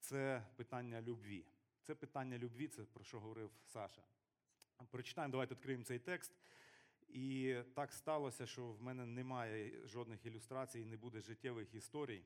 це 0.00 0.46
питання 0.56 1.02
любві. 1.02 1.46
Це 1.82 1.94
питання 1.94 2.38
любві, 2.38 2.68
це 2.68 2.84
про 2.84 3.04
що 3.04 3.20
говорив 3.20 3.50
Саша. 3.64 4.02
Прочитаємо, 4.90 5.32
давайте 5.32 5.54
відкриємо 5.54 5.84
цей 5.84 5.98
текст. 5.98 6.32
І 7.08 7.56
так 7.74 7.92
сталося, 7.92 8.46
що 8.46 8.72
в 8.72 8.82
мене 8.82 9.06
немає 9.06 9.86
жодних 9.86 10.26
ілюстрацій, 10.26 10.84
не 10.84 10.96
буде 10.96 11.20
життєвих 11.20 11.74
історій. 11.74 12.22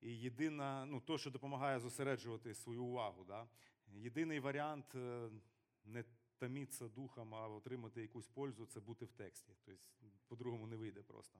І 0.00 0.18
єдина, 0.18 0.86
ну, 0.86 1.00
то, 1.00 1.18
що 1.18 1.30
допомагає 1.30 1.80
зосереджувати 1.80 2.54
свою 2.54 2.84
увагу. 2.84 3.24
Да? 3.24 3.48
Єдиний 3.86 4.40
варіант 4.40 4.94
е, 4.94 5.30
не 5.84 6.04
таміться 6.38 6.88
духом, 6.88 7.34
а 7.34 7.48
отримати 7.48 8.02
якусь 8.02 8.28
пользу 8.28 8.66
це 8.66 8.80
бути 8.80 9.04
в 9.04 9.12
тексті. 9.12 9.52
Тобто, 9.64 9.82
по-другому 10.28 10.66
не 10.66 10.76
вийде 10.76 11.02
просто. 11.02 11.38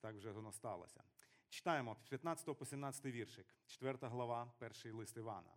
Так 0.00 0.16
вже 0.16 0.32
воно 0.32 0.52
сталося. 0.52 1.02
Читаємо 1.48 1.96
з 2.02 2.08
15 2.08 2.58
по 2.58 2.64
17 2.64 3.04
віршик, 3.06 3.46
4 3.66 3.98
глава, 4.02 4.52
перший 4.58 4.92
лист 4.92 5.16
Івана. 5.16 5.50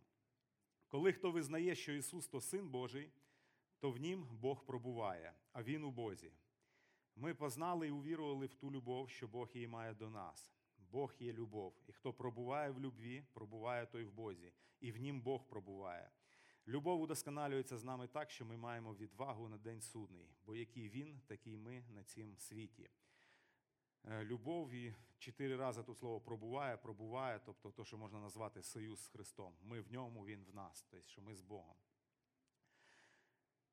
Коли 0.87 1.13
хто 1.13 1.31
визнає, 1.31 1.75
що 1.75 1.93
Ісус 1.93 2.27
то 2.27 2.41
Син 2.41 2.69
Божий, 2.69 3.11
то 3.79 3.91
в 3.91 3.97
нім 3.97 4.27
Бог 4.31 4.65
пробуває, 4.65 5.33
а 5.51 5.63
Він 5.63 5.83
у 5.83 5.91
Бозі. 5.91 6.31
Ми 7.15 7.33
познали 7.33 7.87
і 7.87 7.91
увірували 7.91 8.45
в 8.45 8.53
ту 8.53 8.71
любов, 8.71 9.09
що 9.09 9.27
Бог 9.27 9.49
її 9.53 9.67
має 9.67 9.93
до 9.93 10.09
нас. 10.09 10.51
Бог 10.91 11.13
є 11.19 11.33
любов, 11.33 11.73
і 11.87 11.91
хто 11.91 12.13
пробуває 12.13 12.71
в 12.71 12.79
любві, 12.79 13.25
пробуває 13.33 13.85
той 13.85 14.03
в 14.03 14.11
Бозі, 14.11 14.53
і 14.79 14.91
в 14.91 14.97
нім 14.97 15.21
Бог 15.21 15.47
пробуває. 15.47 16.11
Любов 16.67 17.01
удосконалюється 17.01 17.77
з 17.77 17.83
нами 17.83 18.07
так, 18.07 18.31
що 18.31 18.45
ми 18.45 18.57
маємо 18.57 18.93
відвагу 18.93 19.49
на 19.49 19.57
день 19.57 19.81
судний, 19.81 20.29
бо 20.45 20.55
який 20.55 20.89
він, 20.89 21.21
такий 21.27 21.57
ми 21.57 21.83
на 21.89 22.03
цім 22.03 22.37
світі. 22.37 22.89
Е, 24.05 24.23
Любов 24.23 24.71
і 24.71 24.95
чотири 25.19 25.55
рази 25.55 25.83
тут 25.83 25.97
слово 25.97 26.21
пробуває, 26.21 26.77
пробуває, 26.77 27.39
тобто 27.45 27.71
то, 27.71 27.85
що 27.85 27.97
можна 27.97 28.19
назвати 28.19 28.63
союз 28.63 29.03
з 29.03 29.07
Христом. 29.07 29.55
Ми 29.61 29.81
в 29.81 29.91
ньому, 29.91 30.25
Він 30.25 30.43
в 30.43 30.55
нас, 30.55 30.85
тобто, 30.89 31.07
що 31.07 31.21
ми 31.21 31.35
з 31.35 31.41
Богом. 31.41 31.75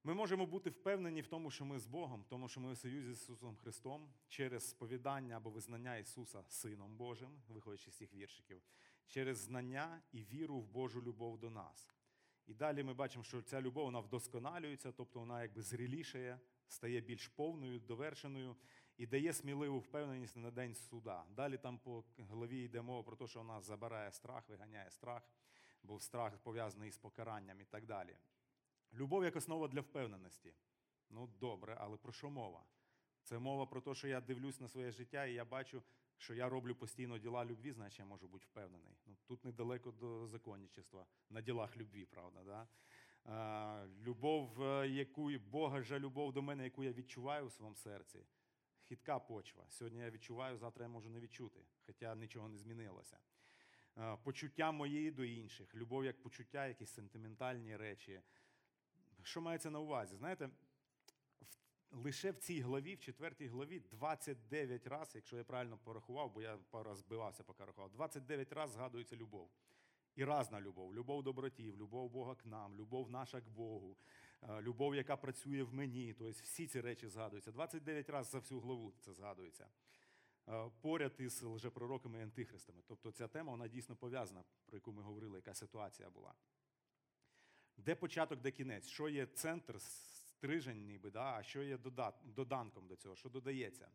Ми 0.04 0.14
можемо 0.14 0.46
бути 0.46 0.70
впевнені 0.70 1.20
в 1.20 1.26
тому, 1.26 1.50
що 1.50 1.64
ми 1.64 1.78
з 1.78 1.86
Богом, 1.86 2.24
тому 2.28 2.48
що 2.48 2.60
ми 2.60 2.72
в 2.72 2.78
союзі 2.78 3.14
з 3.14 3.22
Ісусом 3.22 3.56
Христом 3.56 4.12
через 4.28 4.70
сповідання 4.70 5.36
або 5.36 5.50
визнання 5.50 5.96
Ісуса 5.96 6.44
Сином 6.48 6.96
Божим, 6.96 7.42
виходячи 7.48 7.90
з 7.90 7.96
цих 7.96 8.14
віршиків, 8.14 8.62
через 9.06 9.38
знання 9.38 10.02
і 10.12 10.24
віру 10.24 10.60
в 10.60 10.68
Божу 10.68 11.02
любов 11.02 11.38
до 11.38 11.50
нас. 11.50 11.97
І 12.48 12.54
далі 12.54 12.82
ми 12.82 12.94
бачимо, 12.94 13.24
що 13.24 13.42
ця 13.42 13.60
любов 13.60 13.84
вона 13.84 14.00
вдосконалюється, 14.00 14.92
тобто 14.92 15.20
вона 15.20 15.42
якби 15.42 15.62
зрілішає, 15.62 16.40
стає 16.68 17.00
більш 17.00 17.28
повною, 17.28 17.80
довершеною 17.80 18.56
і 18.96 19.06
дає 19.06 19.32
сміливу 19.32 19.78
впевненість 19.78 20.36
на 20.36 20.50
день 20.50 20.74
суда. 20.74 21.24
Далі 21.30 21.58
там 21.58 21.78
по 21.78 22.04
главі 22.18 22.58
йде 22.64 22.82
мова 22.82 23.02
про 23.02 23.16
те, 23.16 23.26
що 23.26 23.38
вона 23.38 23.60
забирає 23.60 24.12
страх, 24.12 24.48
виганяє 24.48 24.90
страх, 24.90 25.22
бо 25.82 26.00
страх 26.00 26.38
пов'язаний 26.38 26.90
з 26.90 26.98
покаранням 26.98 27.60
і 27.60 27.64
так 27.64 27.86
далі. 27.86 28.16
Любов 28.92 29.24
як 29.24 29.36
основа 29.36 29.68
для 29.68 29.80
впевненості. 29.80 30.54
Ну, 31.10 31.26
добре, 31.40 31.76
але 31.80 31.96
про 31.96 32.12
що 32.12 32.30
мова? 32.30 32.64
Це 33.22 33.38
мова 33.38 33.66
про 33.66 33.80
те, 33.80 33.94
що 33.94 34.08
я 34.08 34.20
дивлюсь 34.20 34.60
на 34.60 34.68
своє 34.68 34.90
життя, 34.90 35.26
і 35.26 35.34
я 35.34 35.44
бачу, 35.44 35.82
що 36.18 36.34
я 36.34 36.48
роблю 36.48 36.74
постійно 36.74 37.18
діла 37.18 37.44
любві, 37.44 37.72
значить 37.72 37.98
я 37.98 38.04
можу 38.04 38.28
бути 38.28 38.46
впевнений. 38.46 38.96
Ну, 39.06 39.16
Тут 39.26 39.44
недалеко 39.44 39.90
до 39.90 40.28
законничества, 40.28 41.06
на 41.30 41.40
ділах 41.40 41.76
любві, 41.76 42.06
правда. 42.06 42.42
Да? 42.44 42.68
А, 43.24 43.86
любов, 44.02 44.62
е, 44.62 44.88
яку 44.88 45.30
Бога 45.38 45.82
же 45.82 45.98
любов 45.98 46.32
до 46.32 46.42
мене, 46.42 46.64
яку 46.64 46.84
я 46.84 46.92
відчуваю 46.92 47.46
у 47.46 47.50
своєму 47.50 47.76
серці. 47.76 48.18
Хитка 48.88 49.18
почва. 49.18 49.64
Сьогодні 49.68 50.00
я 50.00 50.10
відчуваю, 50.10 50.56
завтра 50.56 50.84
я 50.84 50.88
можу 50.88 51.10
не 51.10 51.20
відчути, 51.20 51.60
хоча 51.86 52.14
нічого 52.14 52.48
не 52.48 52.58
змінилося. 52.58 53.18
А, 53.94 54.16
почуття 54.16 54.72
мої 54.72 55.10
до 55.10 55.24
інших, 55.24 55.74
любов 55.74 56.04
як 56.04 56.22
почуття, 56.22 56.66
якісь 56.66 56.90
сентиментальні 56.90 57.76
речі. 57.76 58.22
Що 59.22 59.40
мається 59.40 59.70
на 59.70 59.80
увазі? 59.80 60.16
Знаєте, 60.16 60.50
лише 61.90 62.30
в 62.30 62.38
цій 62.38 62.60
главі, 62.60 62.94
в 62.94 63.00
четвертій 63.00 63.46
главі, 63.46 63.80
29 63.80 64.86
разів, 64.86 65.16
якщо 65.16 65.36
я 65.36 65.44
правильно 65.44 65.78
порахував, 65.78 66.32
бо 66.32 66.42
я 66.42 66.58
пару 66.70 66.90
раз 66.90 66.98
збивався, 66.98 67.42
поки 67.44 67.64
рахував, 67.64 67.90
29 67.90 68.52
разів 68.52 68.74
згадується 68.74 69.16
любов. 69.16 69.50
І 70.18 70.24
разна 70.24 70.60
любов, 70.60 70.94
любов 70.94 71.22
до 71.22 71.32
братів, 71.32 71.76
любов 71.76 72.10
Бога 72.10 72.34
к 72.34 72.48
нам, 72.48 72.76
любов 72.76 73.10
наша 73.10 73.40
к 73.40 73.48
Богу, 73.48 73.96
е, 74.42 74.62
любов, 74.62 74.94
яка 74.94 75.16
працює 75.16 75.62
в 75.62 75.74
мені. 75.74 76.14
Тобто 76.18 76.42
всі 76.42 76.66
ці 76.66 76.80
речі 76.80 77.08
згадуються. 77.08 77.52
29 77.52 78.10
разів 78.10 78.32
за 78.32 78.38
всю 78.38 78.60
главу 78.60 78.92
це 79.00 79.12
згадується. 79.12 79.68
Е, 80.48 80.70
Поряд 80.80 81.14
із 81.18 81.42
лжепророками 81.42 82.18
і 82.18 82.22
антихристами. 82.22 82.82
Тобто 82.86 83.12
ця 83.12 83.28
тема 83.28 83.50
вона 83.50 83.68
дійсно 83.68 83.96
пов'язана, 83.96 84.44
про 84.66 84.76
яку 84.76 84.92
ми 84.92 85.02
говорили, 85.02 85.38
яка 85.38 85.54
ситуація 85.54 86.10
була. 86.10 86.34
Де 87.76 87.94
початок, 87.94 88.40
де 88.40 88.50
кінець? 88.50 88.86
Що 88.86 89.08
є 89.08 89.26
центр, 89.26 89.80
стрижень, 90.38 90.84
ніби, 90.84 91.10
да? 91.10 91.34
а 91.38 91.42
що 91.42 91.62
є 91.62 91.78
доданком 92.24 92.86
до 92.86 92.96
цього, 92.96 93.16
що 93.16 93.28
додається? 93.28 93.90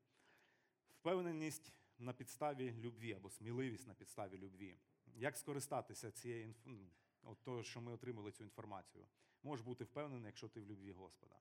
Впевненість 0.89 1.73
на 1.97 2.13
підставі 2.13 2.71
любві 2.71 3.13
або 3.13 3.29
сміливість 3.29 3.87
на 3.87 3.93
підставі 3.93 4.37
любві. 4.37 4.77
Як 5.15 5.37
скористатися 5.37 6.11
цією 6.11 6.43
інф... 6.43 6.57
ну, 6.65 6.89
от 7.23 7.43
того, 7.43 7.63
що 7.63 7.81
ми 7.81 7.91
отримали 7.91 8.31
цю 8.31 8.43
інформацію? 8.43 9.07
Можеш 9.43 9.65
бути 9.65 9.83
впевнений, 9.83 10.25
якщо 10.25 10.49
ти 10.49 10.59
в 10.59 10.65
любві 10.65 10.91
Господа. 10.91 11.35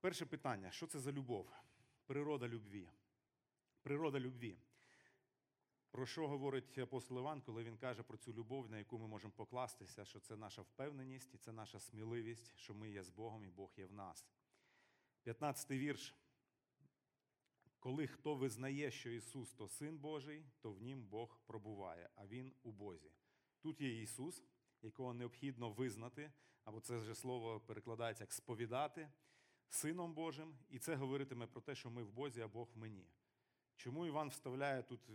Перше 0.00 0.26
питання: 0.26 0.70
що 0.70 0.86
це 0.86 1.00
за 1.00 1.12
любов? 1.12 1.52
Природа 2.06 2.48
любві. 2.48 2.90
Природа 3.82 4.20
любві. 4.20 4.58
Про 5.90 6.06
що 6.06 6.28
говорить 6.28 6.78
апостол 6.78 7.18
Іван, 7.18 7.40
коли 7.40 7.64
він 7.64 7.76
каже 7.76 8.02
про 8.02 8.16
цю 8.16 8.32
любов, 8.32 8.70
на 8.70 8.78
яку 8.78 8.98
ми 8.98 9.06
можемо 9.06 9.32
покластися, 9.36 10.04
що 10.04 10.20
це 10.20 10.36
наша 10.36 10.62
впевненість 10.62 11.34
і 11.34 11.38
це 11.38 11.52
наша 11.52 11.80
сміливість, 11.80 12.56
що 12.56 12.74
ми 12.74 12.90
є 12.90 13.02
з 13.02 13.10
Богом 13.10 13.44
і 13.44 13.50
Бог 13.50 13.72
є 13.76 13.86
в 13.86 13.92
нас. 13.92 14.28
15 15.22 15.70
вірш. 15.70 16.14
Коли 17.78 18.06
хто 18.06 18.34
визнає, 18.34 18.90
що 18.90 19.10
Ісус 19.10 19.52
то 19.52 19.68
Син 19.68 19.98
Божий, 19.98 20.44
то 20.60 20.72
в 20.72 20.82
нім 20.82 21.06
Бог 21.06 21.40
пробуває, 21.46 22.10
а 22.14 22.26
Він 22.26 22.52
у 22.62 22.72
Бозі. 22.72 23.10
Тут 23.60 23.80
є 23.80 24.02
Ісус, 24.02 24.44
якого 24.82 25.14
необхідно 25.14 25.70
визнати, 25.70 26.32
або 26.64 26.80
це 26.80 26.98
вже 26.98 27.14
слово 27.14 27.60
перекладається 27.60 28.24
як 28.24 28.32
сповідати 28.32 29.10
Сином 29.68 30.14
Божим, 30.14 30.58
і 30.68 30.78
це 30.78 30.94
говоритиме 30.94 31.46
про 31.46 31.60
те, 31.60 31.74
що 31.74 31.90
ми 31.90 32.02
в 32.02 32.12
Бозі, 32.12 32.40
а 32.40 32.48
Бог 32.48 32.68
в 32.74 32.78
мені. 32.78 33.06
Чому 33.76 34.06
Іван 34.06 34.28
вставляє 34.28 34.82
тут 34.82 35.10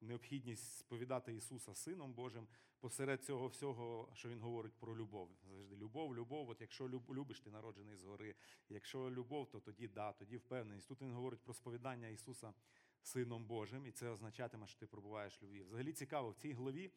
необхідність 0.00 0.78
сповідати 0.78 1.34
Ісуса 1.34 1.74
Сином 1.74 2.12
Божим 2.12 2.48
посеред 2.80 3.24
цього 3.24 3.48
всього, 3.48 4.08
що 4.14 4.28
Він 4.28 4.40
говорить 4.40 4.72
про 4.72 4.96
любов? 4.96 5.30
Завжди 5.48 5.76
любов, 5.76 6.16
любов. 6.16 6.50
От 6.50 6.60
якщо 6.60 6.88
любиш, 6.88 7.40
ти 7.40 7.50
народжений 7.50 7.96
згори. 7.96 8.34
Якщо 8.68 9.10
любов, 9.10 9.50
то 9.50 9.60
тоді 9.60 9.88
да, 9.88 10.12
тоді 10.12 10.36
впевненість. 10.36 10.88
Тут 10.88 11.02
він 11.02 11.12
говорить 11.12 11.40
про 11.40 11.54
сповідання 11.54 12.08
Ісуса 12.08 12.54
Сином 13.02 13.44
Божим, 13.44 13.86
і 13.86 13.92
це 13.92 14.08
означатиме, 14.08 14.66
що 14.66 14.78
ти 14.78 14.86
пробуваєш 14.86 15.42
любві. 15.42 15.62
Взагалі 15.62 15.92
цікаво, 15.92 16.30
в 16.30 16.34
цій 16.34 16.52
главі 16.52 16.90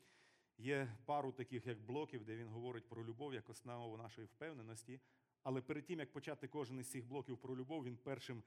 є 0.57 0.97
пару 1.05 1.31
таких 1.31 1.67
як 1.67 1.81
блоків, 1.81 2.25
де 2.25 2.35
він 2.35 2.47
говорить 2.47 2.89
про 2.89 3.05
любов 3.05 3.33
як 3.33 3.49
основу 3.49 3.97
нашої 3.97 4.27
впевненості. 4.27 4.99
Але 5.43 5.61
перед 5.61 5.85
тим, 5.85 5.99
як 5.99 6.11
почати 6.11 6.47
кожен 6.47 6.79
із 6.79 6.91
цих 6.91 7.05
блоків 7.05 7.37
про 7.37 7.55
любов, 7.55 7.83
він 7.83 7.97
першим 7.97 8.43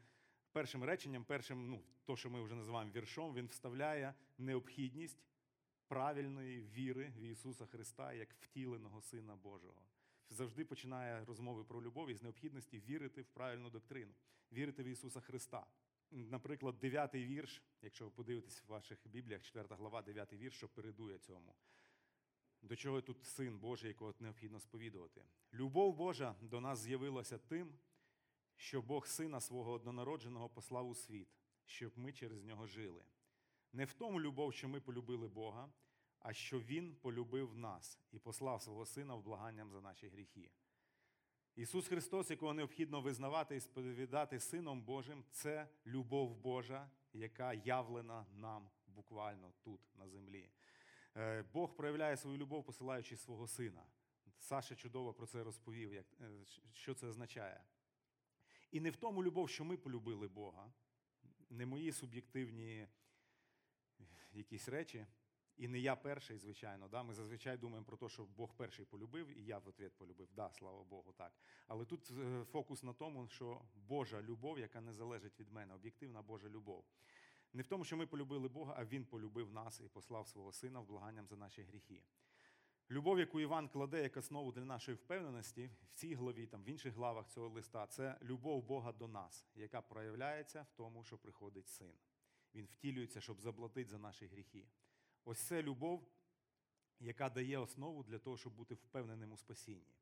першим 0.55 0.85
реченням, 0.85 1.25
першим, 1.25 1.71
ну, 1.71 1.83
то, 2.05 2.17
що 2.17 2.31
ми 2.31 2.43
вже 2.43 2.55
називаємо 2.55 2.93
віршом, 2.93 3.35
він 3.35 3.47
вставляє 3.47 4.15
необхідність 4.39 5.25
правильної 5.89 6.61
віри 6.61 7.13
в 7.17 7.23
Ісуса 7.23 7.67
Христа 7.67 8.13
як 8.13 8.35
втіленого 8.41 9.01
Сина 9.01 9.37
Божого. 9.37 9.83
Завжди 10.31 10.65
починає 10.65 11.25
розмови 11.25 11.65
про 11.65 11.83
любов 11.83 12.11
із 12.11 12.23
необхідності 12.23 12.81
вірити 12.81 13.23
в 13.23 13.27
правильну 13.27 13.71
доктрину, 13.71 14.15
вірити 14.53 14.83
в 14.83 14.87
Ісуса 14.87 15.21
Христа. 15.21 15.67
наприклад, 16.11 16.79
9 16.79 17.15
вірш, 17.15 17.63
якщо 17.83 18.05
ви 18.05 18.11
подивитесь 18.11 18.63
в 18.63 18.67
ваших 18.67 18.99
бібліях, 19.05 19.43
4 19.43 19.67
глава, 19.71 20.03
9 20.03 20.33
вірш, 20.33 20.57
що 20.57 20.69
передує 20.69 21.19
цьому. 21.19 21.55
До 22.63 22.77
чого 22.77 23.01
тут 23.01 23.25
син 23.25 23.59
Божий, 23.59 23.89
якого 23.89 24.15
необхідно 24.21 24.61
сповідувати? 24.61 25.25
Любов 25.55 25.95
Божа 25.95 26.35
до 26.41 26.61
нас 26.61 26.79
з'явилася 26.79 27.39
тим, 27.39 27.75
що 28.57 28.83
Бог 28.83 29.07
сина 29.07 29.41
свого 29.41 29.73
однонародженого 29.73 30.49
послав 30.49 30.89
у 30.89 30.95
світ, 30.95 31.29
щоб 31.65 31.99
ми 31.99 32.13
через 32.13 32.45
нього 32.45 32.67
жили. 32.67 33.05
Не 33.73 33.85
в 33.85 33.93
тому 33.93 34.21
любов, 34.21 34.55
що 34.55 34.69
ми 34.69 34.81
полюбили 34.81 35.29
Бога, 35.29 35.73
а 36.19 36.33
що 36.33 36.61
Він 36.61 36.95
полюбив 36.95 37.57
нас 37.57 37.99
і 38.13 38.19
послав 38.19 38.63
свого 38.63 38.87
Сина 38.87 39.15
вблаганням 39.15 39.71
за 39.71 39.81
наші 39.81 40.09
гріхи. 40.09 40.51
Ісус 41.57 41.89
Христос, 41.89 42.31
якого 42.31 42.55
необхідно 42.55 43.01
визнавати 43.01 43.57
і 43.57 43.61
сповідати 43.61 44.41
Сином 44.41 44.83
Божим, 44.83 45.25
це 45.31 45.69
любов 45.87 46.37
Божа, 46.37 46.91
яка 47.13 47.53
явлена 47.53 48.27
нам 48.35 48.69
буквально 48.87 49.53
тут, 49.63 49.81
на 49.95 50.09
землі. 50.09 50.51
Е, 51.17 51.45
Бог 51.53 51.77
проявляє 51.77 52.17
свою 52.17 52.39
любов, 52.39 52.65
посилаючи 52.65 53.17
свого 53.17 53.47
сина. 53.47 53.83
Саша 54.39 54.75
чудово 54.75 55.15
про 55.15 55.27
це 55.27 55.43
розповів, 55.43 55.93
е, 55.93 56.05
що 56.73 56.95
це 56.95 57.07
означає. 57.07 57.65
І 58.75 58.81
не 58.81 58.91
в 58.91 58.97
тому 58.97 59.25
любов, 59.25 59.51
що 59.51 59.65
ми 59.65 59.77
полюбили 59.77 60.29
Бога, 60.29 60.73
не 61.51 61.67
мої 61.67 61.93
суб'єктивні 61.93 62.89
якісь 64.33 64.69
речі, 64.69 65.07
і 65.57 65.69
не 65.69 65.79
я 65.79 65.97
перший, 65.97 66.39
звичайно. 66.39 66.89
Да? 66.89 67.03
Ми 67.03 67.15
зазвичай 67.15 67.57
думаємо 67.57 67.87
про 67.87 67.97
те, 67.97 68.09
що 68.09 68.25
Бог 68.25 68.55
перший 68.57 68.85
полюбив, 68.85 69.39
і 69.39 69.45
я 69.45 69.59
в 69.59 69.69
ответ 69.69 69.97
полюбив. 69.97 70.29
Да, 70.37 70.51
слава 70.51 70.85
Богу, 70.85 71.13
так. 71.13 71.33
Але 71.67 71.85
тут 71.85 72.11
е, 72.11 72.45
фокус 72.45 72.83
на 72.83 72.93
тому, 72.93 73.29
що 73.29 73.61
Божа 73.75 74.23
любов, 74.23 74.59
яка 74.59 74.81
не 74.81 74.93
залежить 74.93 75.41
від 75.41 75.51
мене, 75.51 75.75
об'єктивна 75.75 76.23
Божа 76.23 76.49
любов. 76.49 76.85
Не 77.53 77.63
в 77.63 77.67
тому, 77.67 77.85
що 77.85 77.97
ми 77.97 78.07
полюбили 78.07 78.49
Бога, 78.49 78.75
а 78.79 78.85
Він 78.85 79.05
полюбив 79.05 79.53
нас 79.53 79.81
і 79.81 79.89
послав 79.89 80.29
свого 80.29 80.53
Сина 80.53 80.81
в 80.81 80.87
благанням 80.87 81.27
за 81.27 81.37
наші 81.37 81.63
гріхи. 81.63 82.03
Любов, 82.91 83.19
яку 83.19 83.41
Іван 83.41 83.69
кладе 83.69 84.03
як 84.03 84.17
основу 84.17 84.53
для 84.53 84.65
нашої 84.65 84.97
впевненості 84.97 85.71
в 85.91 85.95
цій 85.95 86.15
главі, 86.15 86.47
там 86.47 86.65
в 86.65 86.69
інших 86.69 86.95
главах 86.95 87.29
цього 87.29 87.49
листа, 87.49 87.87
це 87.87 88.19
любов 88.23 88.63
Бога 88.63 88.93
до 88.93 89.09
нас, 89.09 89.47
яка 89.55 89.81
проявляється 89.83 90.63
в 90.63 90.73
тому, 90.77 91.05
що 91.05 91.19
приходить 91.19 91.69
син. 91.69 91.93
Він 92.55 92.67
втілюється, 92.67 93.21
щоб 93.21 93.41
заплатити 93.41 93.91
за 93.91 93.99
наші 93.99 94.27
гріхи. 94.27 94.69
Ось 95.25 95.39
це 95.39 95.63
любов, 95.63 96.09
яка 97.01 97.31
дає 97.31 97.59
основу 97.59 98.03
для 98.03 98.19
того, 98.19 98.37
щоб 98.37 98.53
бути 98.53 98.75
впевненим 98.75 99.33
у 99.33 99.37
спасінні. 99.37 99.97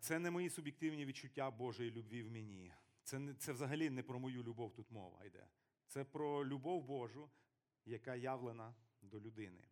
Це 0.00 0.18
не 0.18 0.30
мої 0.30 0.50
суб'єктивні 0.50 1.06
відчуття 1.06 1.50
Божої 1.50 1.90
любві 1.90 2.22
в 2.22 2.30
мені. 2.30 2.72
Це, 3.02 3.18
не, 3.18 3.34
це 3.34 3.52
взагалі 3.52 3.90
не 3.90 4.02
про 4.02 4.18
мою 4.18 4.42
любов 4.42 4.74
тут 4.74 4.90
мова 4.90 5.24
йде. 5.24 5.46
Це 5.86 6.04
про 6.04 6.46
любов 6.46 6.84
Божу, 6.84 7.30
яка 7.84 8.14
явлена 8.14 8.74
до 9.02 9.20
людини. 9.20 9.64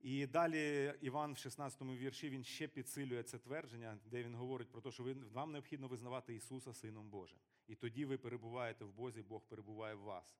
І 0.00 0.26
далі 0.26 0.94
Іван 1.00 1.32
в 1.32 1.38
16 1.38 1.80
му 1.80 1.94
вірші 1.94 2.30
він 2.30 2.44
ще 2.44 2.68
підсилює 2.68 3.22
це 3.22 3.38
твердження, 3.38 3.98
де 4.04 4.22
він 4.22 4.34
говорить 4.34 4.70
про 4.70 4.80
те, 4.80 4.90
що 4.90 5.14
вам 5.32 5.52
необхідно 5.52 5.88
визнавати 5.88 6.34
Ісуса 6.34 6.74
Сином 6.74 7.10
Божим. 7.10 7.38
І 7.66 7.74
тоді 7.74 8.04
ви 8.04 8.18
перебуваєте 8.18 8.84
в 8.84 8.92
Бозі, 8.92 9.22
Бог 9.22 9.42
перебуває 9.42 9.94
в 9.94 10.00
вас. 10.00 10.36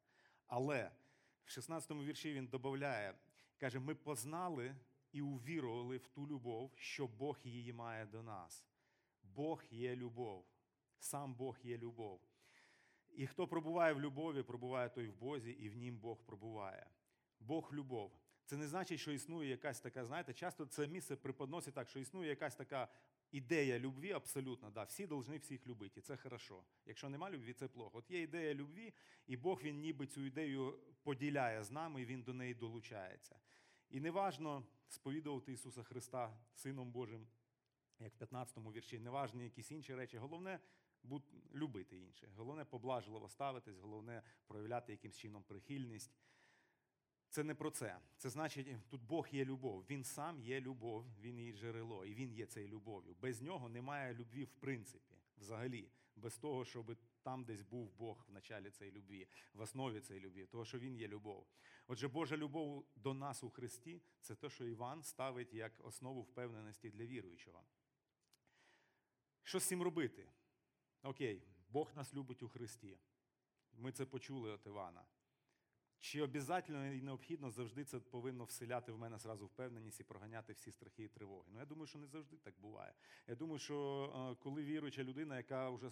Але 0.46 0.90
в 1.44 1.50
16 1.50 1.90
му 1.90 2.04
вірші 2.04 2.32
він 2.32 2.46
додає, 2.46 3.14
каже, 3.56 3.78
ми 3.78 3.94
познали 3.94 4.74
і 5.12 5.22
увірували 5.22 5.96
в 5.96 6.06
ту 6.08 6.28
любов, 6.28 6.72
що 6.76 7.06
Бог 7.06 7.38
її 7.44 7.72
має 7.72 8.06
до 8.06 8.22
нас. 8.22 8.66
Бог 9.22 9.64
є 9.70 9.96
любов, 9.96 10.46
сам 10.98 11.34
Бог 11.34 11.58
є 11.62 11.78
любов. 11.78 12.20
І 13.08 13.26
хто 13.26 13.48
пробуває 13.48 13.92
в 13.92 14.00
любові, 14.00 14.42
пробуває 14.42 14.88
той 14.88 15.08
в 15.08 15.14
Бозі, 15.14 15.50
і 15.50 15.68
в 15.68 15.76
нім 15.76 15.98
Бог 15.98 16.18
пробуває. 16.22 16.86
Бог 17.40 17.70
любов. 17.72 18.12
Це 18.48 18.56
не 18.56 18.68
значить, 18.68 19.00
що 19.00 19.12
існує 19.12 19.50
якась 19.50 19.80
така, 19.80 20.04
знаєте, 20.04 20.34
часто 20.34 20.66
це 20.66 20.86
місце 20.86 21.16
преподносить 21.16 21.74
так, 21.74 21.88
що 21.88 21.98
існує 21.98 22.28
якась 22.28 22.54
така 22.54 22.88
ідея 23.30 23.78
любві 23.78 24.12
абсолютно. 24.12 24.70
Да, 24.70 24.82
Всі 24.82 25.06
повинні 25.06 25.38
всіх 25.38 25.66
любити, 25.66 26.00
і 26.00 26.02
це 26.02 26.16
хорошо. 26.16 26.62
Якщо 26.86 27.08
нема 27.08 27.30
любві, 27.30 27.52
це 27.52 27.68
плохо. 27.68 27.98
От 27.98 28.10
є 28.10 28.22
ідея 28.22 28.54
любві, 28.54 28.94
і 29.26 29.36
Бог 29.36 29.62
він 29.62 29.80
ніби 29.80 30.06
цю 30.06 30.24
ідею 30.24 30.78
поділяє 31.02 31.64
з 31.64 31.70
нами, 31.70 32.02
і 32.02 32.04
він 32.04 32.22
до 32.22 32.34
неї 32.34 32.54
долучається. 32.54 33.40
І 33.90 34.00
неважно 34.00 34.66
сповідувати 34.88 35.52
Ісуса 35.52 35.82
Христа 35.82 36.38
Сином 36.54 36.90
Божим, 36.90 37.26
як 37.98 38.12
в 38.20 38.24
15-му 38.24 38.72
вірші, 38.72 38.98
неважно 38.98 39.42
якісь 39.42 39.70
інші 39.70 39.94
речі. 39.94 40.18
Головне 40.18 40.60
любити 41.54 41.98
інших. 41.98 42.30
Головне 42.36 42.64
поблажливо 42.64 43.28
ставитись, 43.28 43.78
головне 43.78 44.22
проявляти 44.46 44.92
якимсь 44.92 45.16
чином 45.16 45.42
прихильність. 45.42 46.12
Це 47.30 47.44
не 47.44 47.54
про 47.54 47.70
це. 47.70 47.98
Це 48.16 48.30
значить, 48.30 48.66
тут 48.88 49.02
Бог 49.02 49.28
є 49.32 49.44
любов. 49.44 49.84
Він 49.90 50.04
сам 50.04 50.40
є 50.40 50.60
любов, 50.60 51.04
він 51.20 51.38
є 51.38 51.52
джерело, 51.52 52.04
і 52.04 52.14
він 52.14 52.32
є 52.32 52.46
цією 52.46 52.72
любов'ю. 52.72 53.16
Без 53.20 53.42
нього 53.42 53.68
немає 53.68 54.14
любві 54.14 54.44
в 54.44 54.52
принципі, 54.52 55.14
взагалі, 55.38 55.88
без 56.16 56.38
того, 56.38 56.64
щоб 56.64 56.96
там 57.22 57.44
десь 57.44 57.62
був 57.62 57.92
Бог 57.92 58.24
в 58.28 58.32
началі 58.32 58.70
цієї 58.70 58.96
любві, 58.96 59.28
в 59.54 59.60
основі 59.60 60.00
цієї 60.00 60.26
любві, 60.26 60.46
того, 60.46 60.64
що 60.64 60.78
він 60.78 60.96
є 60.96 61.08
любов. 61.08 61.46
Отже, 61.86 62.08
Божа 62.08 62.36
любов 62.36 62.86
до 62.96 63.14
нас 63.14 63.44
у 63.44 63.50
Христі 63.50 64.02
це 64.20 64.34
те, 64.34 64.50
що 64.50 64.64
Іван 64.64 65.02
ставить 65.02 65.54
як 65.54 65.72
основу 65.78 66.22
впевненості 66.22 66.90
для 66.90 67.06
віруючого. 67.06 67.64
Що 69.42 69.60
з 69.60 69.64
цим 69.64 69.82
робити? 69.82 70.30
Окей, 71.02 71.42
Бог 71.68 71.92
нас 71.96 72.14
любить 72.14 72.42
у 72.42 72.48
Христі. 72.48 72.98
Ми 73.72 73.92
це 73.92 74.06
почули 74.06 74.52
від 74.52 74.66
Івана. 74.66 75.04
Чи 76.00 76.22
обов'язково 76.22 76.78
і 76.78 77.02
необхідно 77.02 77.50
завжди 77.50 77.84
це 77.84 78.00
повинно 78.00 78.44
вселяти 78.44 78.92
в 78.92 78.98
мене 78.98 79.18
зразу 79.18 79.46
впевненість 79.46 80.00
і 80.00 80.04
проганяти 80.04 80.52
всі 80.52 80.72
страхи 80.72 81.04
і 81.04 81.08
тривоги? 81.08 81.48
Ну, 81.52 81.58
я 81.58 81.64
думаю, 81.64 81.86
що 81.86 81.98
не 81.98 82.06
завжди 82.06 82.36
так 82.36 82.54
буває. 82.60 82.94
Я 83.26 83.34
думаю, 83.34 83.58
що 83.58 84.36
коли 84.42 84.64
віруюча 84.64 85.04
людина, 85.04 85.36
яка 85.36 85.70
вже 85.70 85.90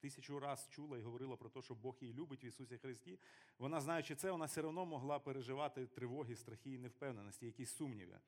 тисячу 0.00 0.40
разів 0.40 0.70
чула 0.70 0.98
і 0.98 1.02
говорила 1.02 1.36
про 1.36 1.50
те, 1.50 1.62
що 1.62 1.74
Бог 1.74 1.96
її 2.00 2.14
любить 2.14 2.44
в 2.44 2.46
Ісусі 2.46 2.78
Христі, 2.78 3.18
вона, 3.58 3.80
знаючи 3.80 4.14
це, 4.14 4.30
вона 4.30 4.44
все 4.44 4.62
одно 4.62 4.86
могла 4.86 5.18
переживати 5.18 5.86
тривоги, 5.86 6.36
страхи 6.36 6.74
і 6.74 6.78
невпевненості, 6.78 7.46
якісь 7.46 7.70
сумніви. 7.70 8.20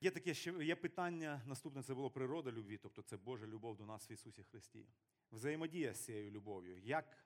Є 0.00 0.10
таке 0.10 0.34
ще 0.34 0.64
є 0.64 0.76
питання, 0.76 1.42
наступне 1.46 1.82
це 1.82 1.94
було 1.94 2.10
природа 2.10 2.52
любві, 2.52 2.76
тобто 2.76 3.02
це 3.02 3.16
Божа 3.16 3.46
любов 3.46 3.76
до 3.76 3.86
нас 3.86 4.10
в 4.10 4.12
Ісусі 4.12 4.42
Христі. 4.42 4.86
Взаємодія 5.32 5.94
з 5.94 6.04
цією 6.04 6.30
любов'ю. 6.30 6.78
Як 6.78 7.16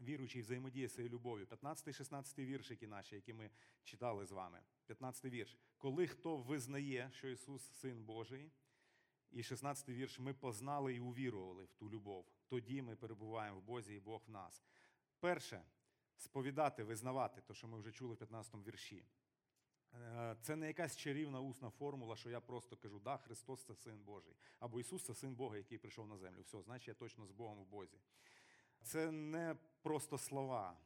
віруючий 0.00 0.42
взаємодіє 0.42 0.88
цією 0.88 1.12
любов'ю? 1.12 1.46
15-16 1.46 2.44
віршики 2.44 2.86
наші, 2.86 3.14
які 3.14 3.32
ми 3.32 3.50
читали 3.84 4.26
з 4.26 4.32
вами. 4.32 4.60
15 4.86 5.24
вірш. 5.24 5.56
Коли 5.78 6.06
хто 6.06 6.36
визнає, 6.36 7.10
що 7.12 7.28
Ісус 7.28 7.62
Син 7.72 8.04
Божий, 8.04 8.52
і 9.30 9.42
16 9.42 9.88
вірш, 9.88 10.18
ми 10.18 10.34
познали 10.34 10.94
і 10.94 11.00
увірували 11.00 11.64
в 11.64 11.72
ту 11.72 11.90
любов. 11.90 12.26
Тоді 12.46 12.82
ми 12.82 12.96
перебуваємо 12.96 13.58
в 13.58 13.62
Бозі 13.62 13.94
і 13.94 14.00
Бог 14.00 14.22
в 14.26 14.30
нас. 14.30 14.64
Перше, 15.20 15.62
сповідати, 16.16 16.84
визнавати, 16.84 17.40
то, 17.40 17.54
що 17.54 17.68
ми 17.68 17.78
вже 17.78 17.92
чули 17.92 18.14
в 18.14 18.16
15 18.16 18.66
вірші. 18.66 19.04
Це 20.40 20.56
не 20.56 20.66
якась 20.66 20.96
чарівна 20.96 21.40
усна 21.40 21.70
формула, 21.70 22.16
що 22.16 22.30
я 22.30 22.40
просто 22.40 22.76
кажу, 22.76 23.00
да, 23.00 23.16
Христос 23.16 23.64
це 23.64 23.74
Син 23.74 24.02
Божий, 24.02 24.36
або 24.58 24.80
Ісус 24.80 25.04
це 25.04 25.14
Син 25.14 25.34
Бога, 25.34 25.56
який 25.56 25.78
прийшов 25.78 26.08
на 26.08 26.18
землю. 26.18 26.42
Все, 26.42 26.62
значить, 26.62 26.88
я 26.88 26.94
точно 26.94 27.26
з 27.26 27.30
Богом 27.30 27.64
в 27.64 27.66
Бозі. 27.66 27.98
Це 28.86 29.10
не 29.10 29.56
просто 29.82 30.18
слова. 30.18 30.76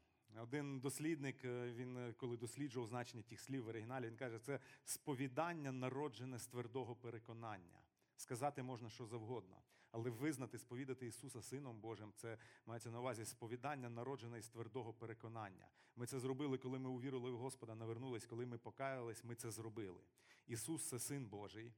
Один 0.42 0.80
дослідник, 0.80 1.44
він 1.44 2.14
коли 2.16 2.36
досліджував 2.36 2.88
значення 2.88 3.22
тих 3.22 3.40
слів 3.40 3.64
в 3.64 3.68
оригіналі, 3.68 4.06
він 4.06 4.16
каже, 4.16 4.38
це 4.38 4.58
сповідання, 4.84 5.72
народжене 5.72 6.38
з 6.38 6.46
твердого 6.46 6.96
переконання. 6.96 7.80
Сказати 8.16 8.62
можна 8.62 8.90
що 8.90 9.06
завгодно, 9.06 9.56
але 9.90 10.10
визнати, 10.10 10.58
сповідати 10.58 11.06
Ісуса 11.06 11.42
Сином 11.42 11.80
Божим, 11.80 12.12
це 12.16 12.38
мається 12.66 12.90
на 12.90 13.00
увазі 13.00 13.24
сповідання, 13.24 13.88
народжене 13.90 14.38
із 14.38 14.48
твердого 14.48 14.92
переконання. 14.92 15.68
Ми 15.96 16.06
це 16.06 16.20
зробили, 16.20 16.58
коли 16.58 16.78
ми 16.78 16.88
увірили 16.88 17.30
в 17.30 17.36
Господа, 17.38 17.74
навернулись, 17.74 18.26
коли 18.26 18.46
ми 18.46 18.58
покаялись, 18.58 19.24
ми 19.24 19.34
це 19.34 19.50
зробили. 19.50 20.00
Ісус 20.46 20.88
це 20.88 20.98
Син 20.98 21.26
Божий. 21.26 21.72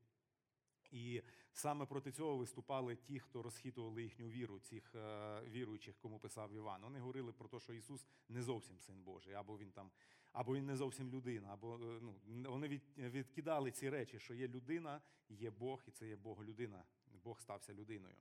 І 0.92 1.22
саме 1.52 1.86
проти 1.86 2.12
цього 2.12 2.36
виступали 2.36 2.96
ті, 2.96 3.20
хто 3.20 3.42
розхитували 3.42 4.02
їхню 4.02 4.28
віру, 4.28 4.58
цих 4.60 4.94
е, 4.94 5.42
віруючих, 5.48 5.96
кому 5.98 6.18
писав 6.18 6.52
Іван. 6.52 6.82
Вони 6.82 7.00
говорили 7.00 7.32
про 7.32 7.48
те, 7.48 7.60
що 7.60 7.72
Ісус 7.72 8.06
не 8.28 8.42
зовсім 8.42 8.80
син 8.80 9.02
Божий, 9.02 9.34
або 9.34 9.58
він 9.58 9.72
там, 9.72 9.90
або 10.32 10.54
він 10.54 10.66
не 10.66 10.76
зовсім 10.76 11.10
людина, 11.10 11.48
або 11.52 11.78
ну 12.26 12.50
вони 12.50 12.68
від, 12.68 12.82
відкидали 12.98 13.70
ці 13.70 13.90
речі, 13.90 14.18
що 14.18 14.34
є 14.34 14.48
людина, 14.48 15.00
є 15.28 15.50
Бог, 15.50 15.82
і 15.88 15.90
це 15.90 16.08
є 16.08 16.16
Бог 16.16 16.44
людина. 16.44 16.84
Бог 17.24 17.40
стався 17.40 17.74
людиною. 17.74 18.14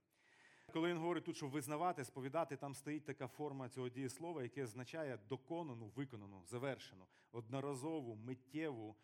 Коли 0.74 0.90
він 0.90 0.98
говорить 0.98 1.24
тут, 1.24 1.36
що 1.36 1.48
визнавати, 1.48 2.06
сповідати, 2.06 2.58
там 2.58 2.76
стоїть 2.76 3.06
така 3.06 3.28
форма 3.28 3.70
цього 3.70 3.90
дієслова, 3.90 4.44
яке 4.44 4.64
означає 4.64 5.20
доконану, 5.30 5.88
виконану, 5.96 6.44
завершену, 6.46 7.08
одноразову, 7.32 8.16
миттєву 8.16 8.96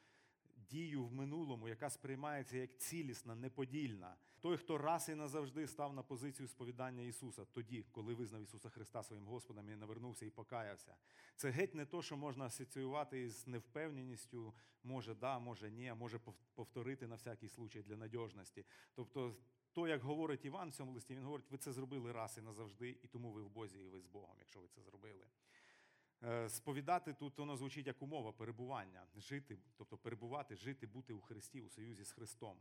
дію 0.69 1.05
в 1.05 1.13
минулому, 1.13 1.69
яка 1.69 1.89
сприймається 1.89 2.57
як 2.57 2.77
цілісна, 2.77 3.35
неподільна. 3.35 4.15
Той, 4.39 4.57
хто 4.57 4.77
раз 4.77 5.09
і 5.09 5.15
назавжди 5.15 5.67
став 5.67 5.93
на 5.93 6.03
позицію 6.03 6.47
сповідання 6.47 7.03
Ісуса, 7.03 7.45
тоді, 7.45 7.85
коли 7.91 8.13
визнав 8.13 8.41
Ісуса 8.41 8.69
Христа 8.69 9.03
своїм 9.03 9.25
Господом 9.25 9.69
і 9.69 9.75
навернувся 9.75 10.25
і 10.25 10.29
покаявся. 10.29 10.95
Це 11.35 11.49
геть 11.49 11.75
не 11.75 11.85
то, 11.85 12.01
що 12.01 12.17
можна 12.17 12.45
асоціювати 12.45 13.21
із 13.21 13.47
невпевненістю, 13.47 14.53
може 14.83 15.15
да, 15.15 15.39
може 15.39 15.71
ні, 15.71 15.93
може 15.93 16.19
повторити 16.55 17.07
на 17.07 17.15
всякий 17.15 17.49
случай 17.49 17.83
для 17.83 17.95
надіжності. 17.97 18.65
Тобто, 18.93 19.35
то, 19.71 19.87
як 19.87 20.01
говорить 20.01 20.45
Іван 20.45 20.69
в 20.69 20.73
цьому 20.73 20.91
листі, 20.91 21.15
він 21.15 21.23
говорить, 21.23 21.51
ви 21.51 21.57
це 21.57 21.71
зробили 21.71 22.11
раз 22.11 22.37
і 22.37 22.41
назавжди, 22.41 22.89
і 23.03 23.07
тому 23.07 23.31
ви 23.31 23.41
в 23.41 23.49
Бозі, 23.49 23.79
і 23.79 23.89
ви 23.89 24.01
з 24.01 24.07
Богом, 24.07 24.35
якщо 24.39 24.59
ви 24.59 24.67
це 24.67 24.81
зробили. 24.81 25.25
Е, 26.23 26.49
Сповідати 26.49 27.13
тут 27.13 27.37
воно 27.37 27.57
звучить 27.57 27.87
як 27.87 28.01
умова 28.01 28.31
перебування, 28.31 29.05
жити, 29.15 29.57
тобто 29.77 29.97
перебувати, 29.97 30.55
жити, 30.55 30.87
бути 30.87 31.13
у 31.13 31.21
Христі, 31.21 31.61
у 31.61 31.69
союзі 31.69 32.03
з 32.03 32.11
Христом. 32.11 32.57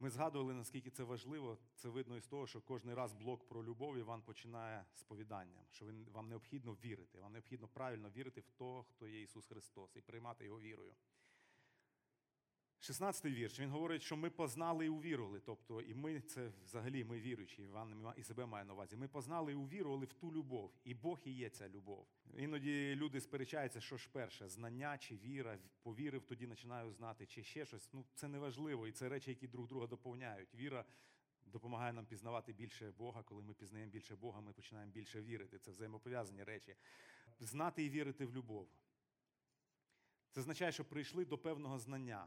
Ми 0.00 0.10
згадували, 0.10 0.54
наскільки 0.54 0.90
це 0.90 1.02
важливо. 1.02 1.58
Це 1.74 1.88
видно 1.88 2.16
із 2.16 2.26
того, 2.26 2.46
що 2.46 2.60
кожен 2.60 2.94
раз 2.94 3.12
блок 3.12 3.48
про 3.48 3.64
любов 3.64 3.96
Іван 3.96 4.22
починає 4.22 4.84
сповіданням, 4.94 5.64
що 5.70 5.86
вам 6.12 6.28
необхідно 6.28 6.72
вірити, 6.72 7.20
вам 7.20 7.32
необхідно 7.32 7.68
правильно 7.68 8.10
вірити 8.10 8.40
в 8.40 8.50
того, 8.50 8.82
хто 8.82 9.08
є 9.08 9.22
Ісус 9.22 9.46
Христос, 9.46 9.96
і 9.96 10.00
приймати 10.00 10.44
його 10.44 10.60
вірою. 10.60 10.94
16-й 12.80 13.34
вірш. 13.34 13.60
Він 13.60 13.70
говорить, 13.70 14.02
що 14.02 14.16
ми 14.16 14.30
познали 14.30 14.86
і 14.86 14.88
увірували. 14.88 15.40
Тобто, 15.40 15.80
і 15.80 15.94
ми 15.94 16.20
це 16.20 16.52
взагалі 16.64 17.04
ми 17.04 17.20
віруючі, 17.20 17.62
Іван 17.62 18.12
і 18.16 18.22
себе 18.22 18.46
має 18.46 18.64
на 18.64 18.72
увазі. 18.72 18.96
Ми 18.96 19.08
познали 19.08 19.52
і 19.52 19.54
увірували 19.54 20.06
в 20.06 20.12
ту 20.12 20.32
любов, 20.32 20.72
і 20.84 20.94
Бог 20.94 21.20
і 21.24 21.32
є 21.32 21.48
ця 21.48 21.68
любов. 21.68 22.06
Іноді 22.36 22.94
люди 22.96 23.20
сперечаються, 23.20 23.80
що 23.80 23.96
ж 23.96 24.08
перше, 24.12 24.48
знання 24.48 24.98
чи 24.98 25.16
віра, 25.16 25.58
повірив, 25.82 26.24
тоді 26.24 26.46
починаю 26.46 26.92
знати, 26.92 27.26
чи 27.26 27.42
ще 27.42 27.66
щось. 27.66 27.92
Ну 27.92 28.04
це 28.14 28.28
не 28.28 28.38
важливо, 28.38 28.86
і 28.86 28.92
це 28.92 29.08
речі, 29.08 29.30
які 29.30 29.46
друг 29.46 29.68
друга 29.68 29.86
доповняють. 29.86 30.54
Віра 30.54 30.84
допомагає 31.46 31.92
нам 31.92 32.06
пізнавати 32.06 32.52
більше 32.52 32.90
Бога. 32.90 33.22
Коли 33.22 33.42
ми 33.42 33.54
пізнаємо 33.54 33.92
більше 33.92 34.16
Бога, 34.16 34.40
ми 34.40 34.52
починаємо 34.52 34.92
більше 34.92 35.22
вірити. 35.22 35.58
Це 35.58 35.70
взаємопов'язані 35.70 36.44
речі. 36.44 36.76
Знати 37.40 37.84
і 37.84 37.90
вірити 37.90 38.26
в 38.26 38.34
любов. 38.34 38.68
Це 40.30 40.40
означає, 40.40 40.72
що 40.72 40.84
прийшли 40.84 41.24
до 41.24 41.38
певного 41.38 41.78
знання. 41.78 42.26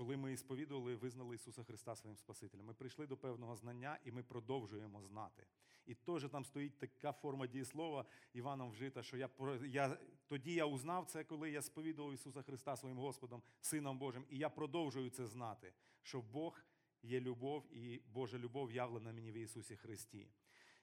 Коли 0.00 0.16
ми 0.16 0.36
сповідували, 0.36 0.94
визнали 0.94 1.34
Ісуса 1.34 1.64
Христа 1.64 1.96
своїм 1.96 2.16
Спасителем, 2.16 2.66
ми 2.66 2.74
прийшли 2.74 3.06
до 3.06 3.16
певного 3.16 3.56
знання 3.56 3.98
і 4.04 4.12
ми 4.12 4.22
продовжуємо 4.22 5.02
знати. 5.02 5.46
І 5.86 5.94
теж 5.94 6.28
там 6.28 6.44
стоїть 6.44 6.78
така 6.78 7.12
форма 7.12 7.46
дієслова 7.46 8.04
Іваном 8.32 8.70
вжита, 8.70 9.02
що 9.02 9.16
я, 9.16 9.28
я 9.62 9.98
тоді 10.28 10.54
я 10.54 10.66
узнав 10.66 11.06
це, 11.06 11.24
коли 11.24 11.50
я 11.50 11.62
сповідував 11.62 12.14
Ісуса 12.14 12.42
Христа 12.42 12.76
своїм 12.76 12.98
Господом, 12.98 13.42
Сином 13.60 13.98
Божим, 13.98 14.26
і 14.30 14.38
я 14.38 14.48
продовжую 14.48 15.10
це 15.10 15.26
знати, 15.26 15.72
що 16.02 16.22
Бог 16.22 16.64
є 17.02 17.20
любов, 17.20 17.76
і 17.76 18.02
Божа 18.12 18.38
любов 18.38 18.72
явлена 18.72 19.12
мені 19.12 19.32
в 19.32 19.34
Ісусі 19.34 19.76
Христі. 19.76 20.28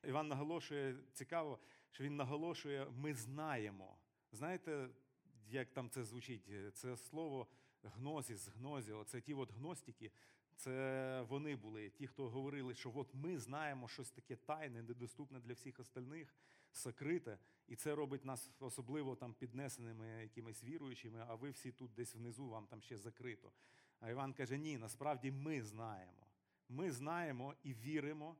Іван 0.03 0.27
наголошує, 0.27 0.95
цікаво, 1.13 1.59
що 1.91 2.03
він 2.03 2.15
наголошує, 2.15 2.87
ми 2.89 3.13
знаємо. 3.13 3.97
Знаєте, 4.31 4.89
як 5.47 5.73
там 5.73 5.89
це 5.89 6.03
звучить? 6.03 6.49
Це 6.73 6.97
слово 6.97 7.47
гнозіс, 7.83 8.47
гнозіо, 8.47 9.03
це 9.03 9.21
ті 9.21 9.33
от 9.33 9.51
гностики, 9.51 10.11
це 10.55 11.25
вони 11.29 11.55
були, 11.55 11.89
ті, 11.89 12.07
хто 12.07 12.29
говорили, 12.29 12.75
що 12.75 12.91
от 12.95 13.13
ми 13.13 13.37
знаємо 13.37 13.87
щось 13.87 14.11
таке 14.11 14.35
тайне, 14.35 14.81
недоступне 14.81 15.39
для 15.39 15.53
всіх 15.53 15.79
остальних, 15.79 16.35
сокрите, 16.71 17.39
і 17.67 17.75
це 17.75 17.95
робить 17.95 18.25
нас 18.25 18.51
особливо 18.59 19.15
там 19.15 19.33
піднесеними 19.33 20.07
якимись 20.07 20.63
віруючими, 20.63 21.25
а 21.27 21.35
ви 21.35 21.49
всі 21.49 21.71
тут 21.71 21.93
десь 21.93 22.15
внизу, 22.15 22.49
вам 22.49 22.67
там 22.67 22.81
ще 22.81 22.97
закрито. 22.97 23.51
А 23.99 24.09
Іван 24.09 24.33
каже: 24.33 24.57
ні, 24.57 24.77
насправді 24.77 25.31
ми 25.31 25.61
знаємо. 25.61 26.27
Ми 26.69 26.91
знаємо 26.91 27.55
і 27.63 27.73
віримо 27.73 28.35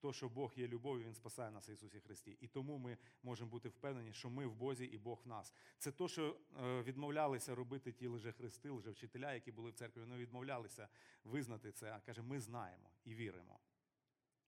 те, 0.00 0.12
що 0.12 0.28
Бог 0.28 0.52
є 0.56 0.68
любов, 0.68 0.98
і 0.98 1.04
Він 1.04 1.14
спасає 1.14 1.50
нас 1.50 1.68
в 1.68 1.70
Ісусі 1.70 2.00
Христі. 2.00 2.38
І 2.40 2.48
тому 2.48 2.78
ми 2.78 2.98
можемо 3.22 3.50
бути 3.50 3.68
впевнені, 3.68 4.12
що 4.12 4.30
ми 4.30 4.46
в 4.46 4.54
Бозі 4.54 4.84
і 4.84 4.98
Бог 4.98 5.20
в 5.24 5.28
нас. 5.28 5.54
Це 5.78 5.92
то, 5.92 6.08
що 6.08 6.36
е, 6.62 6.82
відмовлялися 6.82 7.54
робити 7.54 7.92
ті 7.92 8.08
лжехрести, 8.08 8.70
лжевчителя, 8.70 9.34
які 9.34 9.52
були 9.52 9.70
в 9.70 9.74
церкві. 9.74 10.00
Вони 10.00 10.16
відмовлялися 10.16 10.88
визнати 11.24 11.72
це. 11.72 11.92
А 11.92 12.00
каже, 12.00 12.22
ми 12.22 12.40
знаємо 12.40 12.90
і 13.04 13.14
віримо 13.14 13.60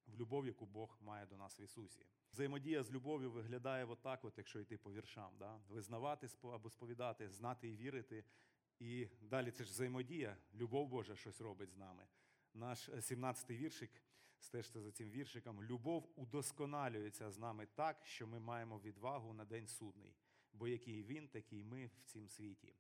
в 0.06 0.16
любов, 0.16 0.46
яку 0.46 0.66
Бог 0.66 0.98
має 1.00 1.26
до 1.26 1.36
нас 1.36 1.60
в 1.60 1.62
Ісусі. 1.62 2.06
Взаємодія 2.32 2.82
з 2.82 2.92
любов'ю 2.92 3.30
виглядає 3.30 3.84
отак, 3.84 4.24
от, 4.24 4.38
якщо 4.38 4.60
йти 4.60 4.78
по 4.78 4.92
віршам. 4.92 5.32
Да? 5.38 5.60
Визнавати 5.68 6.28
або 6.42 6.70
сповідати, 6.70 7.30
знати 7.30 7.68
і 7.68 7.76
вірити. 7.76 8.24
І 8.78 9.08
далі 9.22 9.50
це 9.50 9.64
ж 9.64 9.70
взаємодія, 9.70 10.36
любов 10.54 10.88
Божа 10.88 11.16
щось 11.16 11.40
робить 11.40 11.70
з 11.70 11.76
нами. 11.76 12.06
Наш 12.54 12.88
17-й 12.88 13.56
віршик, 13.56 13.90
стежте 14.42 14.80
за 14.80 14.92
цим 14.92 15.10
віршиком. 15.10 15.62
Любов 15.62 16.12
удосконалюється 16.16 17.30
з 17.30 17.38
нами 17.38 17.66
так, 17.74 18.06
що 18.06 18.26
ми 18.26 18.38
маємо 18.38 18.78
відвагу 18.78 19.32
на 19.32 19.44
день 19.44 19.66
судний. 19.66 20.14
Бо 20.52 20.68
який 20.68 21.02
він, 21.02 21.28
такий 21.28 21.64
ми 21.64 21.86
в 21.86 22.02
цім 22.04 22.28
світі. 22.28 22.74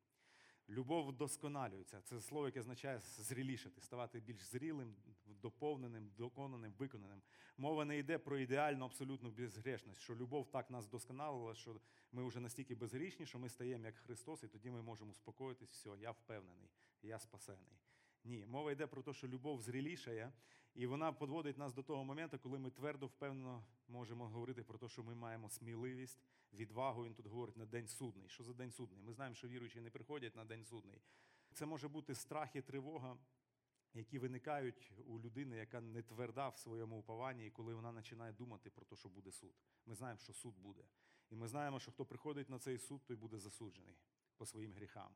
Любов 0.68 1.08
вдосконалюється. 1.08 2.00
Це 2.00 2.20
слово, 2.20 2.46
яке 2.46 2.60
означає 2.60 2.98
зрілішати, 2.98 3.80
ставати 3.80 4.20
більш 4.20 4.42
зрілим, 4.42 4.96
доповненим, 5.26 6.10
доконаним, 6.16 6.72
виконаним. 6.72 7.22
Мова 7.56 7.84
не 7.84 7.98
йде 7.98 8.18
про 8.18 8.38
ідеальну 8.38 8.84
абсолютну 8.84 9.30
безгрешність, 9.30 10.00
що 10.00 10.16
любов 10.16 10.50
так 10.50 10.70
нас 10.70 10.86
досконалила, 10.86 11.54
що 11.54 11.80
ми 12.12 12.24
вже 12.24 12.40
настільки 12.40 12.74
безгрішні, 12.74 13.26
що 13.26 13.38
ми 13.38 13.48
стаємо 13.48 13.86
як 13.86 13.96
Христос, 13.96 14.42
і 14.42 14.48
тоді 14.48 14.70
ми 14.70 14.82
можемо 14.82 15.10
успокоїтись, 15.10 15.70
все, 15.70 15.90
я 15.98 16.10
впевнений, 16.10 16.70
я 17.02 17.18
спасений. 17.18 17.78
Ні, 18.24 18.46
мова 18.46 18.72
йде 18.72 18.86
про 18.86 19.02
те, 19.02 19.12
що 19.12 19.28
любов 19.28 19.62
зрілішає, 19.62 20.32
і 20.74 20.86
вона 20.86 21.12
підводить 21.12 21.58
нас 21.58 21.74
до 21.74 21.82
того 21.82 22.04
моменту, 22.04 22.38
коли 22.38 22.58
ми 22.58 22.70
твердо, 22.70 23.06
впевнено 23.06 23.64
можемо 23.88 24.28
говорити 24.28 24.62
про 24.62 24.78
те, 24.78 24.88
що 24.88 25.02
ми 25.02 25.14
маємо 25.14 25.50
сміливість, 25.50 26.22
відвагу. 26.52 27.04
Він 27.04 27.14
тут 27.14 27.26
говорить 27.26 27.56
на 27.56 27.66
день 27.66 27.88
судний. 27.88 28.28
Що 28.28 28.44
за 28.44 28.52
день 28.52 28.70
судний? 28.70 29.02
Ми 29.02 29.12
знаємо, 29.12 29.34
що 29.34 29.48
віруючі 29.48 29.80
не 29.80 29.90
приходять 29.90 30.36
на 30.36 30.44
день 30.44 30.64
судний. 30.64 31.02
Це 31.52 31.66
може 31.66 31.88
бути 31.88 32.14
страх 32.14 32.56
і 32.56 32.62
тривога, 32.62 33.16
які 33.94 34.18
виникають 34.18 34.92
у 35.06 35.20
людини, 35.20 35.56
яка 35.56 35.80
не 35.80 36.02
тверда 36.02 36.48
в 36.48 36.56
своєму 36.56 36.98
упованні, 36.98 37.46
і 37.46 37.50
коли 37.50 37.74
вона 37.74 37.92
починає 37.92 38.32
думати 38.32 38.70
про 38.70 38.84
те, 38.84 38.96
що 38.96 39.08
буде 39.08 39.32
суд. 39.32 39.54
Ми 39.86 39.94
знаємо, 39.94 40.18
що 40.18 40.32
суд 40.32 40.54
буде. 40.58 40.84
І 41.30 41.36
ми 41.36 41.48
знаємо, 41.48 41.80
що 41.80 41.92
хто 41.92 42.04
приходить 42.04 42.50
на 42.50 42.58
цей 42.58 42.78
суд, 42.78 43.04
той 43.06 43.16
буде 43.16 43.38
засуджений 43.38 43.96
по 44.36 44.46
своїм 44.46 44.72
гріхам. 44.72 45.14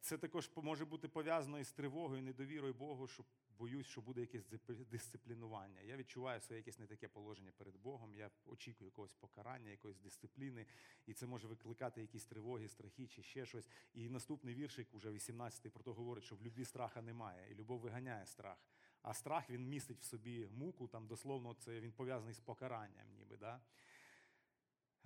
Це 0.00 0.18
також 0.18 0.50
може 0.56 0.84
бути 0.84 1.08
пов'язано 1.08 1.58
із 1.58 1.72
тривогою, 1.72 2.22
недовірою 2.22 2.74
Богу, 2.74 3.06
що 3.08 3.24
боюсь, 3.58 3.86
що 3.86 4.00
буде 4.00 4.20
якесь 4.20 4.46
дисциплі- 4.46 4.86
дисциплінування. 4.90 5.80
Я 5.80 5.96
відчуваю 5.96 6.40
своє 6.40 6.58
якесь 6.58 6.78
не 6.78 6.86
таке 6.86 7.08
положення 7.08 7.52
перед 7.56 7.76
Богом. 7.76 8.14
Я 8.14 8.30
очікую 8.46 8.88
якогось 8.88 9.14
покарання, 9.14 9.70
якоїсь 9.70 9.98
дисципліни, 9.98 10.66
і 11.06 11.14
це 11.14 11.26
може 11.26 11.48
викликати 11.48 12.00
якісь 12.00 12.26
тривоги, 12.26 12.68
страхи 12.68 13.06
чи 13.06 13.22
ще 13.22 13.46
щось. 13.46 13.68
І 13.94 14.08
наступний 14.08 14.54
віршик, 14.54 14.94
уже 14.94 15.10
18-й, 15.10 15.70
про 15.70 15.82
то 15.82 15.94
говорить, 15.94 16.24
що 16.24 16.36
в 16.36 16.42
любві 16.42 16.64
страха 16.64 17.02
немає, 17.02 17.50
і 17.50 17.54
любов 17.54 17.80
виганяє 17.80 18.26
страх. 18.26 18.58
А 19.02 19.14
страх 19.14 19.50
він 19.50 19.68
містить 19.68 20.00
в 20.00 20.04
собі 20.04 20.48
муку, 20.52 20.88
там 20.88 21.06
дословно 21.06 21.54
це 21.54 21.80
він 21.80 21.92
пов'язаний 21.92 22.34
з 22.34 22.40
покаранням, 22.40 23.06
ніби. 23.16 23.36
Да? 23.36 23.60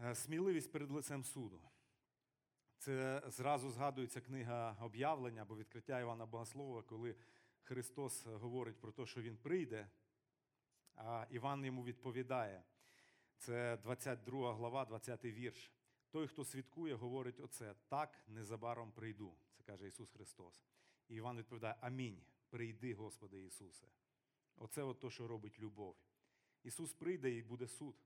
Е, 0.01 0.15
Сміливість 0.15 0.73
перед 0.73 0.91
лицем 0.91 1.25
суду. 1.25 1.61
Це 2.85 3.23
зразу 3.27 3.71
згадується 3.71 4.21
книга 4.21 4.77
об'явлення 4.81 5.43
або 5.43 5.57
відкриття 5.57 6.01
Івана 6.01 6.27
Богослова, 6.27 6.83
коли 6.83 7.17
Христос 7.63 8.27
говорить 8.27 8.81
про 8.81 8.93
те, 8.93 9.07
що 9.07 9.23
Він 9.23 9.37
прийде, 9.37 9.89
а 10.95 11.27
Іван 11.31 11.65
йому 11.65 11.85
відповідає. 11.85 12.65
Це 13.39 13.77
22 13.77 14.55
глава, 14.55 14.85
20 14.85 15.25
вірш. 15.25 15.73
Той, 16.11 16.27
хто 16.27 16.45
свідкує, 16.45 16.95
говорить 16.95 17.41
оце: 17.41 17.75
так 17.89 18.25
незабаром 18.29 18.93
прийду. 18.93 19.37
Це 19.57 19.63
каже 19.63 19.87
Ісус 19.89 20.11
Христос. 20.11 20.65
І 21.09 21.15
Іван 21.15 21.39
відповідає: 21.39 21.77
Амінь. 21.81 22.23
Прийди, 22.51 22.95
Господи 22.95 23.45
Ісусе. 23.45 23.87
Оце 24.57 24.83
от 24.83 25.01
то, 25.01 25.11
що 25.11 25.29
робить 25.29 25.61
любов. 25.61 25.97
Ісус 26.63 26.93
прийде 26.93 27.31
і 27.31 27.43
буде 27.43 27.69
суд. 27.69 27.97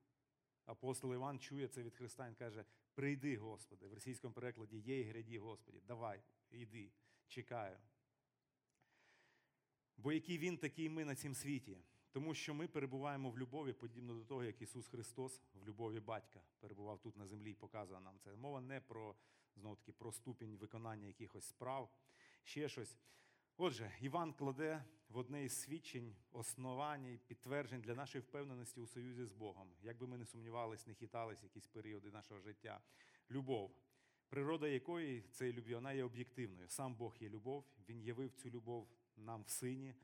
Апостол 0.67 1.15
Іван 1.15 1.39
чує 1.39 1.69
це 1.69 1.83
від 1.83 1.95
Христа, 1.95 2.27
він 2.29 2.35
каже: 2.35 2.65
Прийди, 2.99 3.37
Господи. 3.37 3.87
В 3.87 3.95
російському 3.95 4.35
перекладі 4.35 4.79
є 4.79 5.01
і 5.01 5.03
гряді, 5.03 5.39
Господі. 5.39 5.81
Давай, 5.87 6.21
іди, 6.51 6.93
чекаю. 7.29 7.77
Бо 9.97 10.13
який 10.13 10.39
він, 10.39 10.59
такий 10.59 10.89
ми 10.89 11.05
на 11.05 11.15
цім 11.15 11.35
світі. 11.35 11.79
Тому 12.13 12.35
що 12.35 12.55
ми 12.55 12.69
перебуваємо 12.69 13.31
в 13.31 13.39
любові, 13.39 13.73
подібно 13.73 14.15
до 14.15 14.25
того, 14.25 14.45
як 14.45 14.63
Ісус 14.63 14.87
Христос 14.87 15.43
в 15.55 15.65
любові 15.65 16.01
батька 16.01 16.41
перебував 16.61 17.01
тут 17.01 17.17
на 17.17 17.27
землі 17.27 17.51
і 17.51 17.55
показує 17.55 18.01
нам 18.01 18.19
це. 18.19 18.37
Мова 18.37 18.61
не 18.61 18.81
про 18.81 19.15
знову 19.57 19.77
таки 19.77 19.93
про 19.93 20.13
ступінь 20.13 20.57
виконання 20.57 21.07
якихось 21.07 21.45
справ, 21.45 21.91
ще 22.45 22.69
щось. 22.69 22.97
Отже, 23.61 23.93
Іван 24.01 24.33
кладе 24.33 24.85
в 25.09 25.17
одне 25.17 25.45
із 25.45 25.53
свідчень, 25.53 26.17
основань, 26.33 27.19
підтверджень 27.27 27.81
для 27.81 27.95
нашої 27.95 28.23
впевненості 28.23 28.81
у 28.81 28.87
союзі 28.87 29.25
з 29.25 29.33
Богом. 29.33 29.69
Як 29.83 29.99
би 29.99 30.07
ми 30.07 30.19
не 30.19 30.27
сумнівались, 30.27 30.87
не 30.87 30.95
хитались 30.95 31.43
якісь 31.43 31.67
періоди 31.67 32.11
нашого 32.11 32.41
життя. 32.41 32.81
Любов. 33.31 33.71
природа 34.29 34.69
якої 34.69 35.21
цієї 35.23 35.57
любві, 35.57 35.75
вона 35.75 35.93
є 35.93 36.05
об'єктивною. 36.05 36.69
Сам 36.69 36.95
Бог 36.95 37.17
є 37.21 37.29
любов, 37.29 37.65
Він 37.89 38.01
явив 38.01 38.33
цю 38.33 38.51
любов 38.51 38.89
нам 39.17 39.43
в 39.43 39.49
сині. 39.49 39.95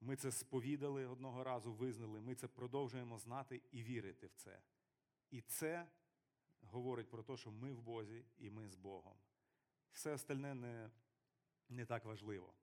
Ми 0.00 0.16
це 0.16 0.32
сповідали 0.32 1.06
одного 1.06 1.44
разу, 1.44 1.72
визнали. 1.72 2.20
Ми 2.20 2.34
це 2.34 2.48
продовжуємо 2.48 3.18
знати 3.18 3.62
і 3.72 3.82
вірити 3.82 4.26
в 4.26 4.34
це. 4.34 4.60
І 5.30 5.40
це 5.40 5.88
говорить 6.60 7.10
про 7.10 7.22
те, 7.22 7.36
що 7.36 7.50
ми 7.50 7.72
в 7.72 7.80
Бозі 7.80 8.24
і 8.38 8.50
ми 8.50 8.68
з 8.68 8.74
Богом. 8.74 9.16
Все 9.92 10.12
остальне 10.14 10.54
не, 10.54 10.90
не 11.68 11.86
так 11.86 12.04
важливо. 12.04 12.54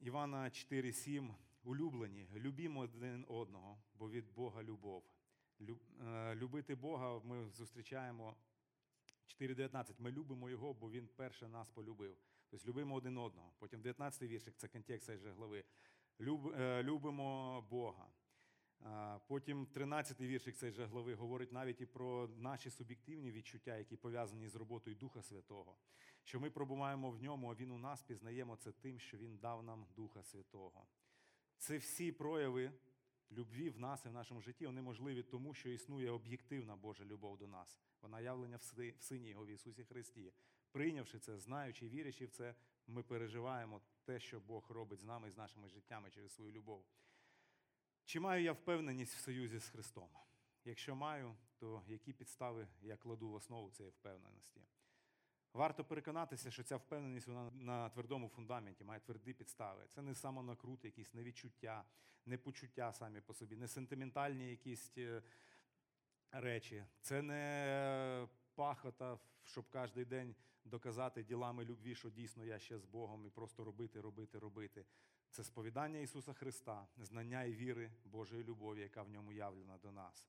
Івана 0.00 0.44
4,7. 0.50 1.34
Улюблені, 1.64 2.28
любімо 2.34 2.80
один 2.80 3.24
одного, 3.28 3.78
бо 3.94 4.10
від 4.10 4.34
Бога 4.34 4.62
любов. 4.62 5.04
Лю- 5.60 5.78
е, 6.06 6.34
Любити 6.34 6.74
Бога 6.74 7.20
ми 7.24 7.50
зустрічаємо 7.50 8.36
4.19. 9.26 9.94
Ми 10.00 10.10
любимо 10.12 10.50
Його, 10.50 10.74
бо 10.74 10.90
Він 10.90 11.08
перше 11.16 11.48
нас 11.48 11.70
полюбив. 11.70 12.16
Тобто 12.50 12.68
любимо 12.68 12.94
один 12.94 13.18
одного. 13.18 13.52
Потім 13.58 13.80
19 13.82 14.22
віршик, 14.28 14.54
це 14.56 14.68
контекст 14.68 15.06
цієї 15.06 15.22
же 15.22 15.32
глави. 15.32 15.64
Е, 16.20 16.82
любимо 16.82 17.60
Бога. 17.70 18.08
Потім 19.28 19.66
13 19.66 20.20
віршик 20.20 20.56
цієї 20.56 20.74
же 20.76 20.86
глави 20.86 21.14
говорить 21.14 21.52
навіть 21.52 21.80
і 21.80 21.86
про 21.86 22.28
наші 22.28 22.70
суб'єктивні 22.70 23.30
відчуття, 23.32 23.76
які 23.76 23.96
пов'язані 23.96 24.48
з 24.48 24.56
роботою 24.56 24.96
Духа 24.96 25.22
Святого. 25.22 25.76
Що 26.24 26.40
ми 26.40 26.50
пробуваємо 26.50 27.10
в 27.10 27.22
ньому, 27.22 27.50
а 27.50 27.54
Він 27.54 27.70
у 27.70 27.78
нас 27.78 28.02
пізнаємо 28.02 28.56
це 28.56 28.72
тим, 28.72 28.98
що 28.98 29.16
Він 29.16 29.38
дав 29.38 29.62
нам 29.62 29.86
Духа 29.96 30.22
Святого. 30.22 30.86
Це 31.56 31.78
всі 31.78 32.12
прояви 32.12 32.72
любві 33.32 33.70
в 33.70 33.78
нас 33.78 34.06
і 34.06 34.08
в 34.08 34.12
нашому 34.12 34.40
житті, 34.40 34.66
вони 34.66 34.82
можливі 34.82 35.22
тому, 35.22 35.54
що 35.54 35.68
існує 35.68 36.10
об'єктивна 36.10 36.76
Божа 36.76 37.04
любов 37.04 37.38
до 37.38 37.46
нас. 37.46 37.78
Вона 38.02 38.20
явлення 38.20 38.56
в 38.56 38.62
Си- 38.62 38.94
в 38.98 39.02
Сині 39.02 39.28
Його 39.28 39.44
в 39.46 39.48
Ісусі 39.48 39.84
Христі. 39.84 40.32
Прийнявши 40.72 41.18
це, 41.18 41.38
знаючи 41.38 41.88
вірячи 41.88 42.26
в 42.26 42.30
це, 42.30 42.54
ми 42.86 43.02
переживаємо 43.02 43.80
те, 44.04 44.20
що 44.20 44.40
Бог 44.40 44.70
робить 44.70 45.00
з 45.00 45.04
нами 45.04 45.28
і 45.28 45.30
з 45.30 45.36
нашими 45.36 45.68
життями 45.68 46.10
через 46.10 46.32
свою 46.34 46.52
любов. 46.52 46.84
Чи 48.06 48.20
маю 48.20 48.42
я 48.42 48.52
впевненість 48.52 49.14
в 49.14 49.18
союзі 49.18 49.58
з 49.58 49.68
Христом? 49.68 50.08
Якщо 50.64 50.94
маю, 50.94 51.36
то 51.58 51.82
які 51.88 52.12
підстави 52.12 52.68
я 52.82 52.96
кладу 52.96 53.28
в 53.28 53.34
основу 53.34 53.70
цієї 53.70 53.90
впевненості? 53.90 54.60
Варто 55.52 55.84
переконатися, 55.84 56.50
що 56.50 56.62
ця 56.62 56.76
впевненість 56.76 57.26
вона 57.26 57.50
на 57.50 57.88
твердому 57.88 58.28
фундаменті, 58.28 58.84
має 58.84 59.00
тверді 59.00 59.32
підстави. 59.32 59.86
Це 59.88 60.02
не 60.02 60.14
самонакрут, 60.14 60.84
якісь 60.84 61.14
не 61.14 61.22
відчуття, 61.22 61.84
не 62.26 62.38
почуття 62.38 62.92
самі 62.92 63.20
по 63.20 63.34
собі, 63.34 63.56
не 63.56 63.68
сентиментальні 63.68 64.50
якісь 64.50 64.92
е, 64.98 65.22
речі. 66.30 66.84
Це 67.00 67.22
не 67.22 68.28
пахота, 68.54 69.18
щоб 69.42 69.64
кожен 69.70 70.04
день 70.04 70.34
доказати 70.64 71.22
ділами 71.22 71.64
любві, 71.64 71.94
що 71.94 72.10
дійсно 72.10 72.44
я 72.44 72.58
ще 72.58 72.78
з 72.78 72.84
Богом, 72.84 73.26
і 73.26 73.30
просто 73.30 73.64
робити, 73.64 74.00
робити, 74.00 74.38
робити. 74.38 74.84
Це 75.36 75.44
сповідання 75.44 75.98
Ісуса 75.98 76.32
Христа, 76.32 76.86
знання 76.96 77.44
і 77.44 77.54
віри 77.54 77.90
Божої 78.04 78.44
любові, 78.44 78.80
яка 78.80 79.02
в 79.02 79.10
ньому 79.10 79.32
явлена 79.32 79.78
до 79.78 79.92
нас. 79.92 80.28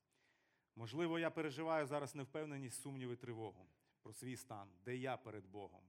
Можливо, 0.76 1.18
я 1.18 1.30
переживаю 1.30 1.86
зараз 1.86 2.14
невпевненість, 2.14 2.80
сумніви, 2.80 3.16
тривогу 3.16 3.68
про 4.02 4.12
свій 4.12 4.36
стан, 4.36 4.70
де 4.84 4.96
я 4.96 5.16
перед 5.16 5.46
Богом. 5.46 5.82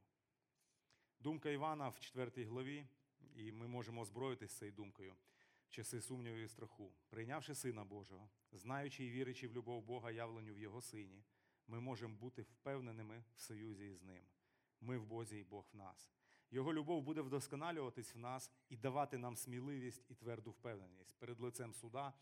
Думка 1.20 1.50
Івана 1.50 1.90
в 1.90 2.00
4 2.00 2.44
главі, 2.44 2.88
і 3.36 3.52
ми 3.52 3.68
можемо 3.68 4.02
озброїтися 4.02 4.60
цією 4.60 4.76
думкою 4.76 5.16
в 5.66 5.70
часи 5.70 6.02
сумніву 6.02 6.38
і 6.38 6.48
страху. 6.48 6.94
Прийнявши 7.10 7.56
Сина 7.56 7.84
Божого, 7.84 8.30
знаючи 8.52 9.06
і 9.06 9.10
вірячи 9.10 9.48
в 9.48 9.54
любов 9.54 9.84
Бога, 9.84 10.12
явлену 10.12 10.54
в 10.54 10.60
Його 10.60 10.82
Сині, 10.82 11.24
ми 11.68 11.80
можемо 11.80 12.16
бути 12.16 12.42
впевненими 12.42 13.24
в 13.36 13.42
союзі 13.42 13.86
із 13.86 14.02
Ним. 14.02 14.24
Ми 14.82 14.98
в 14.98 15.06
Бозі 15.06 15.40
і 15.40 15.44
Бог 15.44 15.66
в 15.74 15.78
нас. 15.78 16.12
Його 16.52 16.74
любов 16.74 17.04
буде 17.04 17.22
вдосконалюватись 17.22 18.16
в 18.16 18.18
нас 18.18 18.52
і 18.70 18.78
давати 18.78 19.18
нам 19.18 19.36
сміливість 19.36 20.06
і 20.10 20.16
тверду 20.16 20.52
впевненість 20.52 21.16
перед 21.20 21.40
лицем 21.40 21.74
суда, 21.74 22.14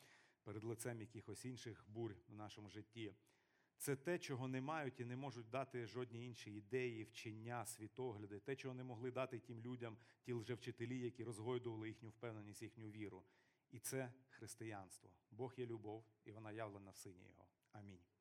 перед 0.43 0.63
лицем 0.63 0.99
якихось 1.01 1.45
інших 1.45 1.85
бурь 1.87 2.15
в 2.27 2.33
нашому 2.33 2.69
житті. 2.69 3.13
Це 3.77 3.95
те, 3.95 4.19
чого 4.19 4.47
не 4.47 4.61
мають 4.61 4.99
і 4.99 5.05
не 5.05 5.15
можуть 5.15 5.49
дати 5.49 5.87
жодні 5.87 6.25
інші 6.25 6.51
ідеї, 6.51 7.03
вчення, 7.03 7.65
світогляди, 7.65 8.39
те, 8.39 8.55
чого 8.55 8.73
не 8.73 8.83
могли 8.83 9.11
дати 9.11 9.39
тим 9.39 9.61
людям, 9.61 9.97
ті 10.21 10.33
лжевчителі, 10.33 10.99
які 10.99 11.23
розгойдували 11.23 11.87
їхню 11.87 12.09
впевненість, 12.09 12.61
їхню 12.61 12.89
віру. 12.89 13.23
І 13.71 13.79
це 13.79 14.13
християнство. 14.29 15.09
Бог 15.31 15.53
є 15.57 15.65
любов, 15.65 16.05
і 16.25 16.31
вона 16.31 16.51
явлена 16.51 16.91
в 16.91 16.97
сині 16.97 17.23
Його. 17.23 17.47
Амінь. 17.71 18.16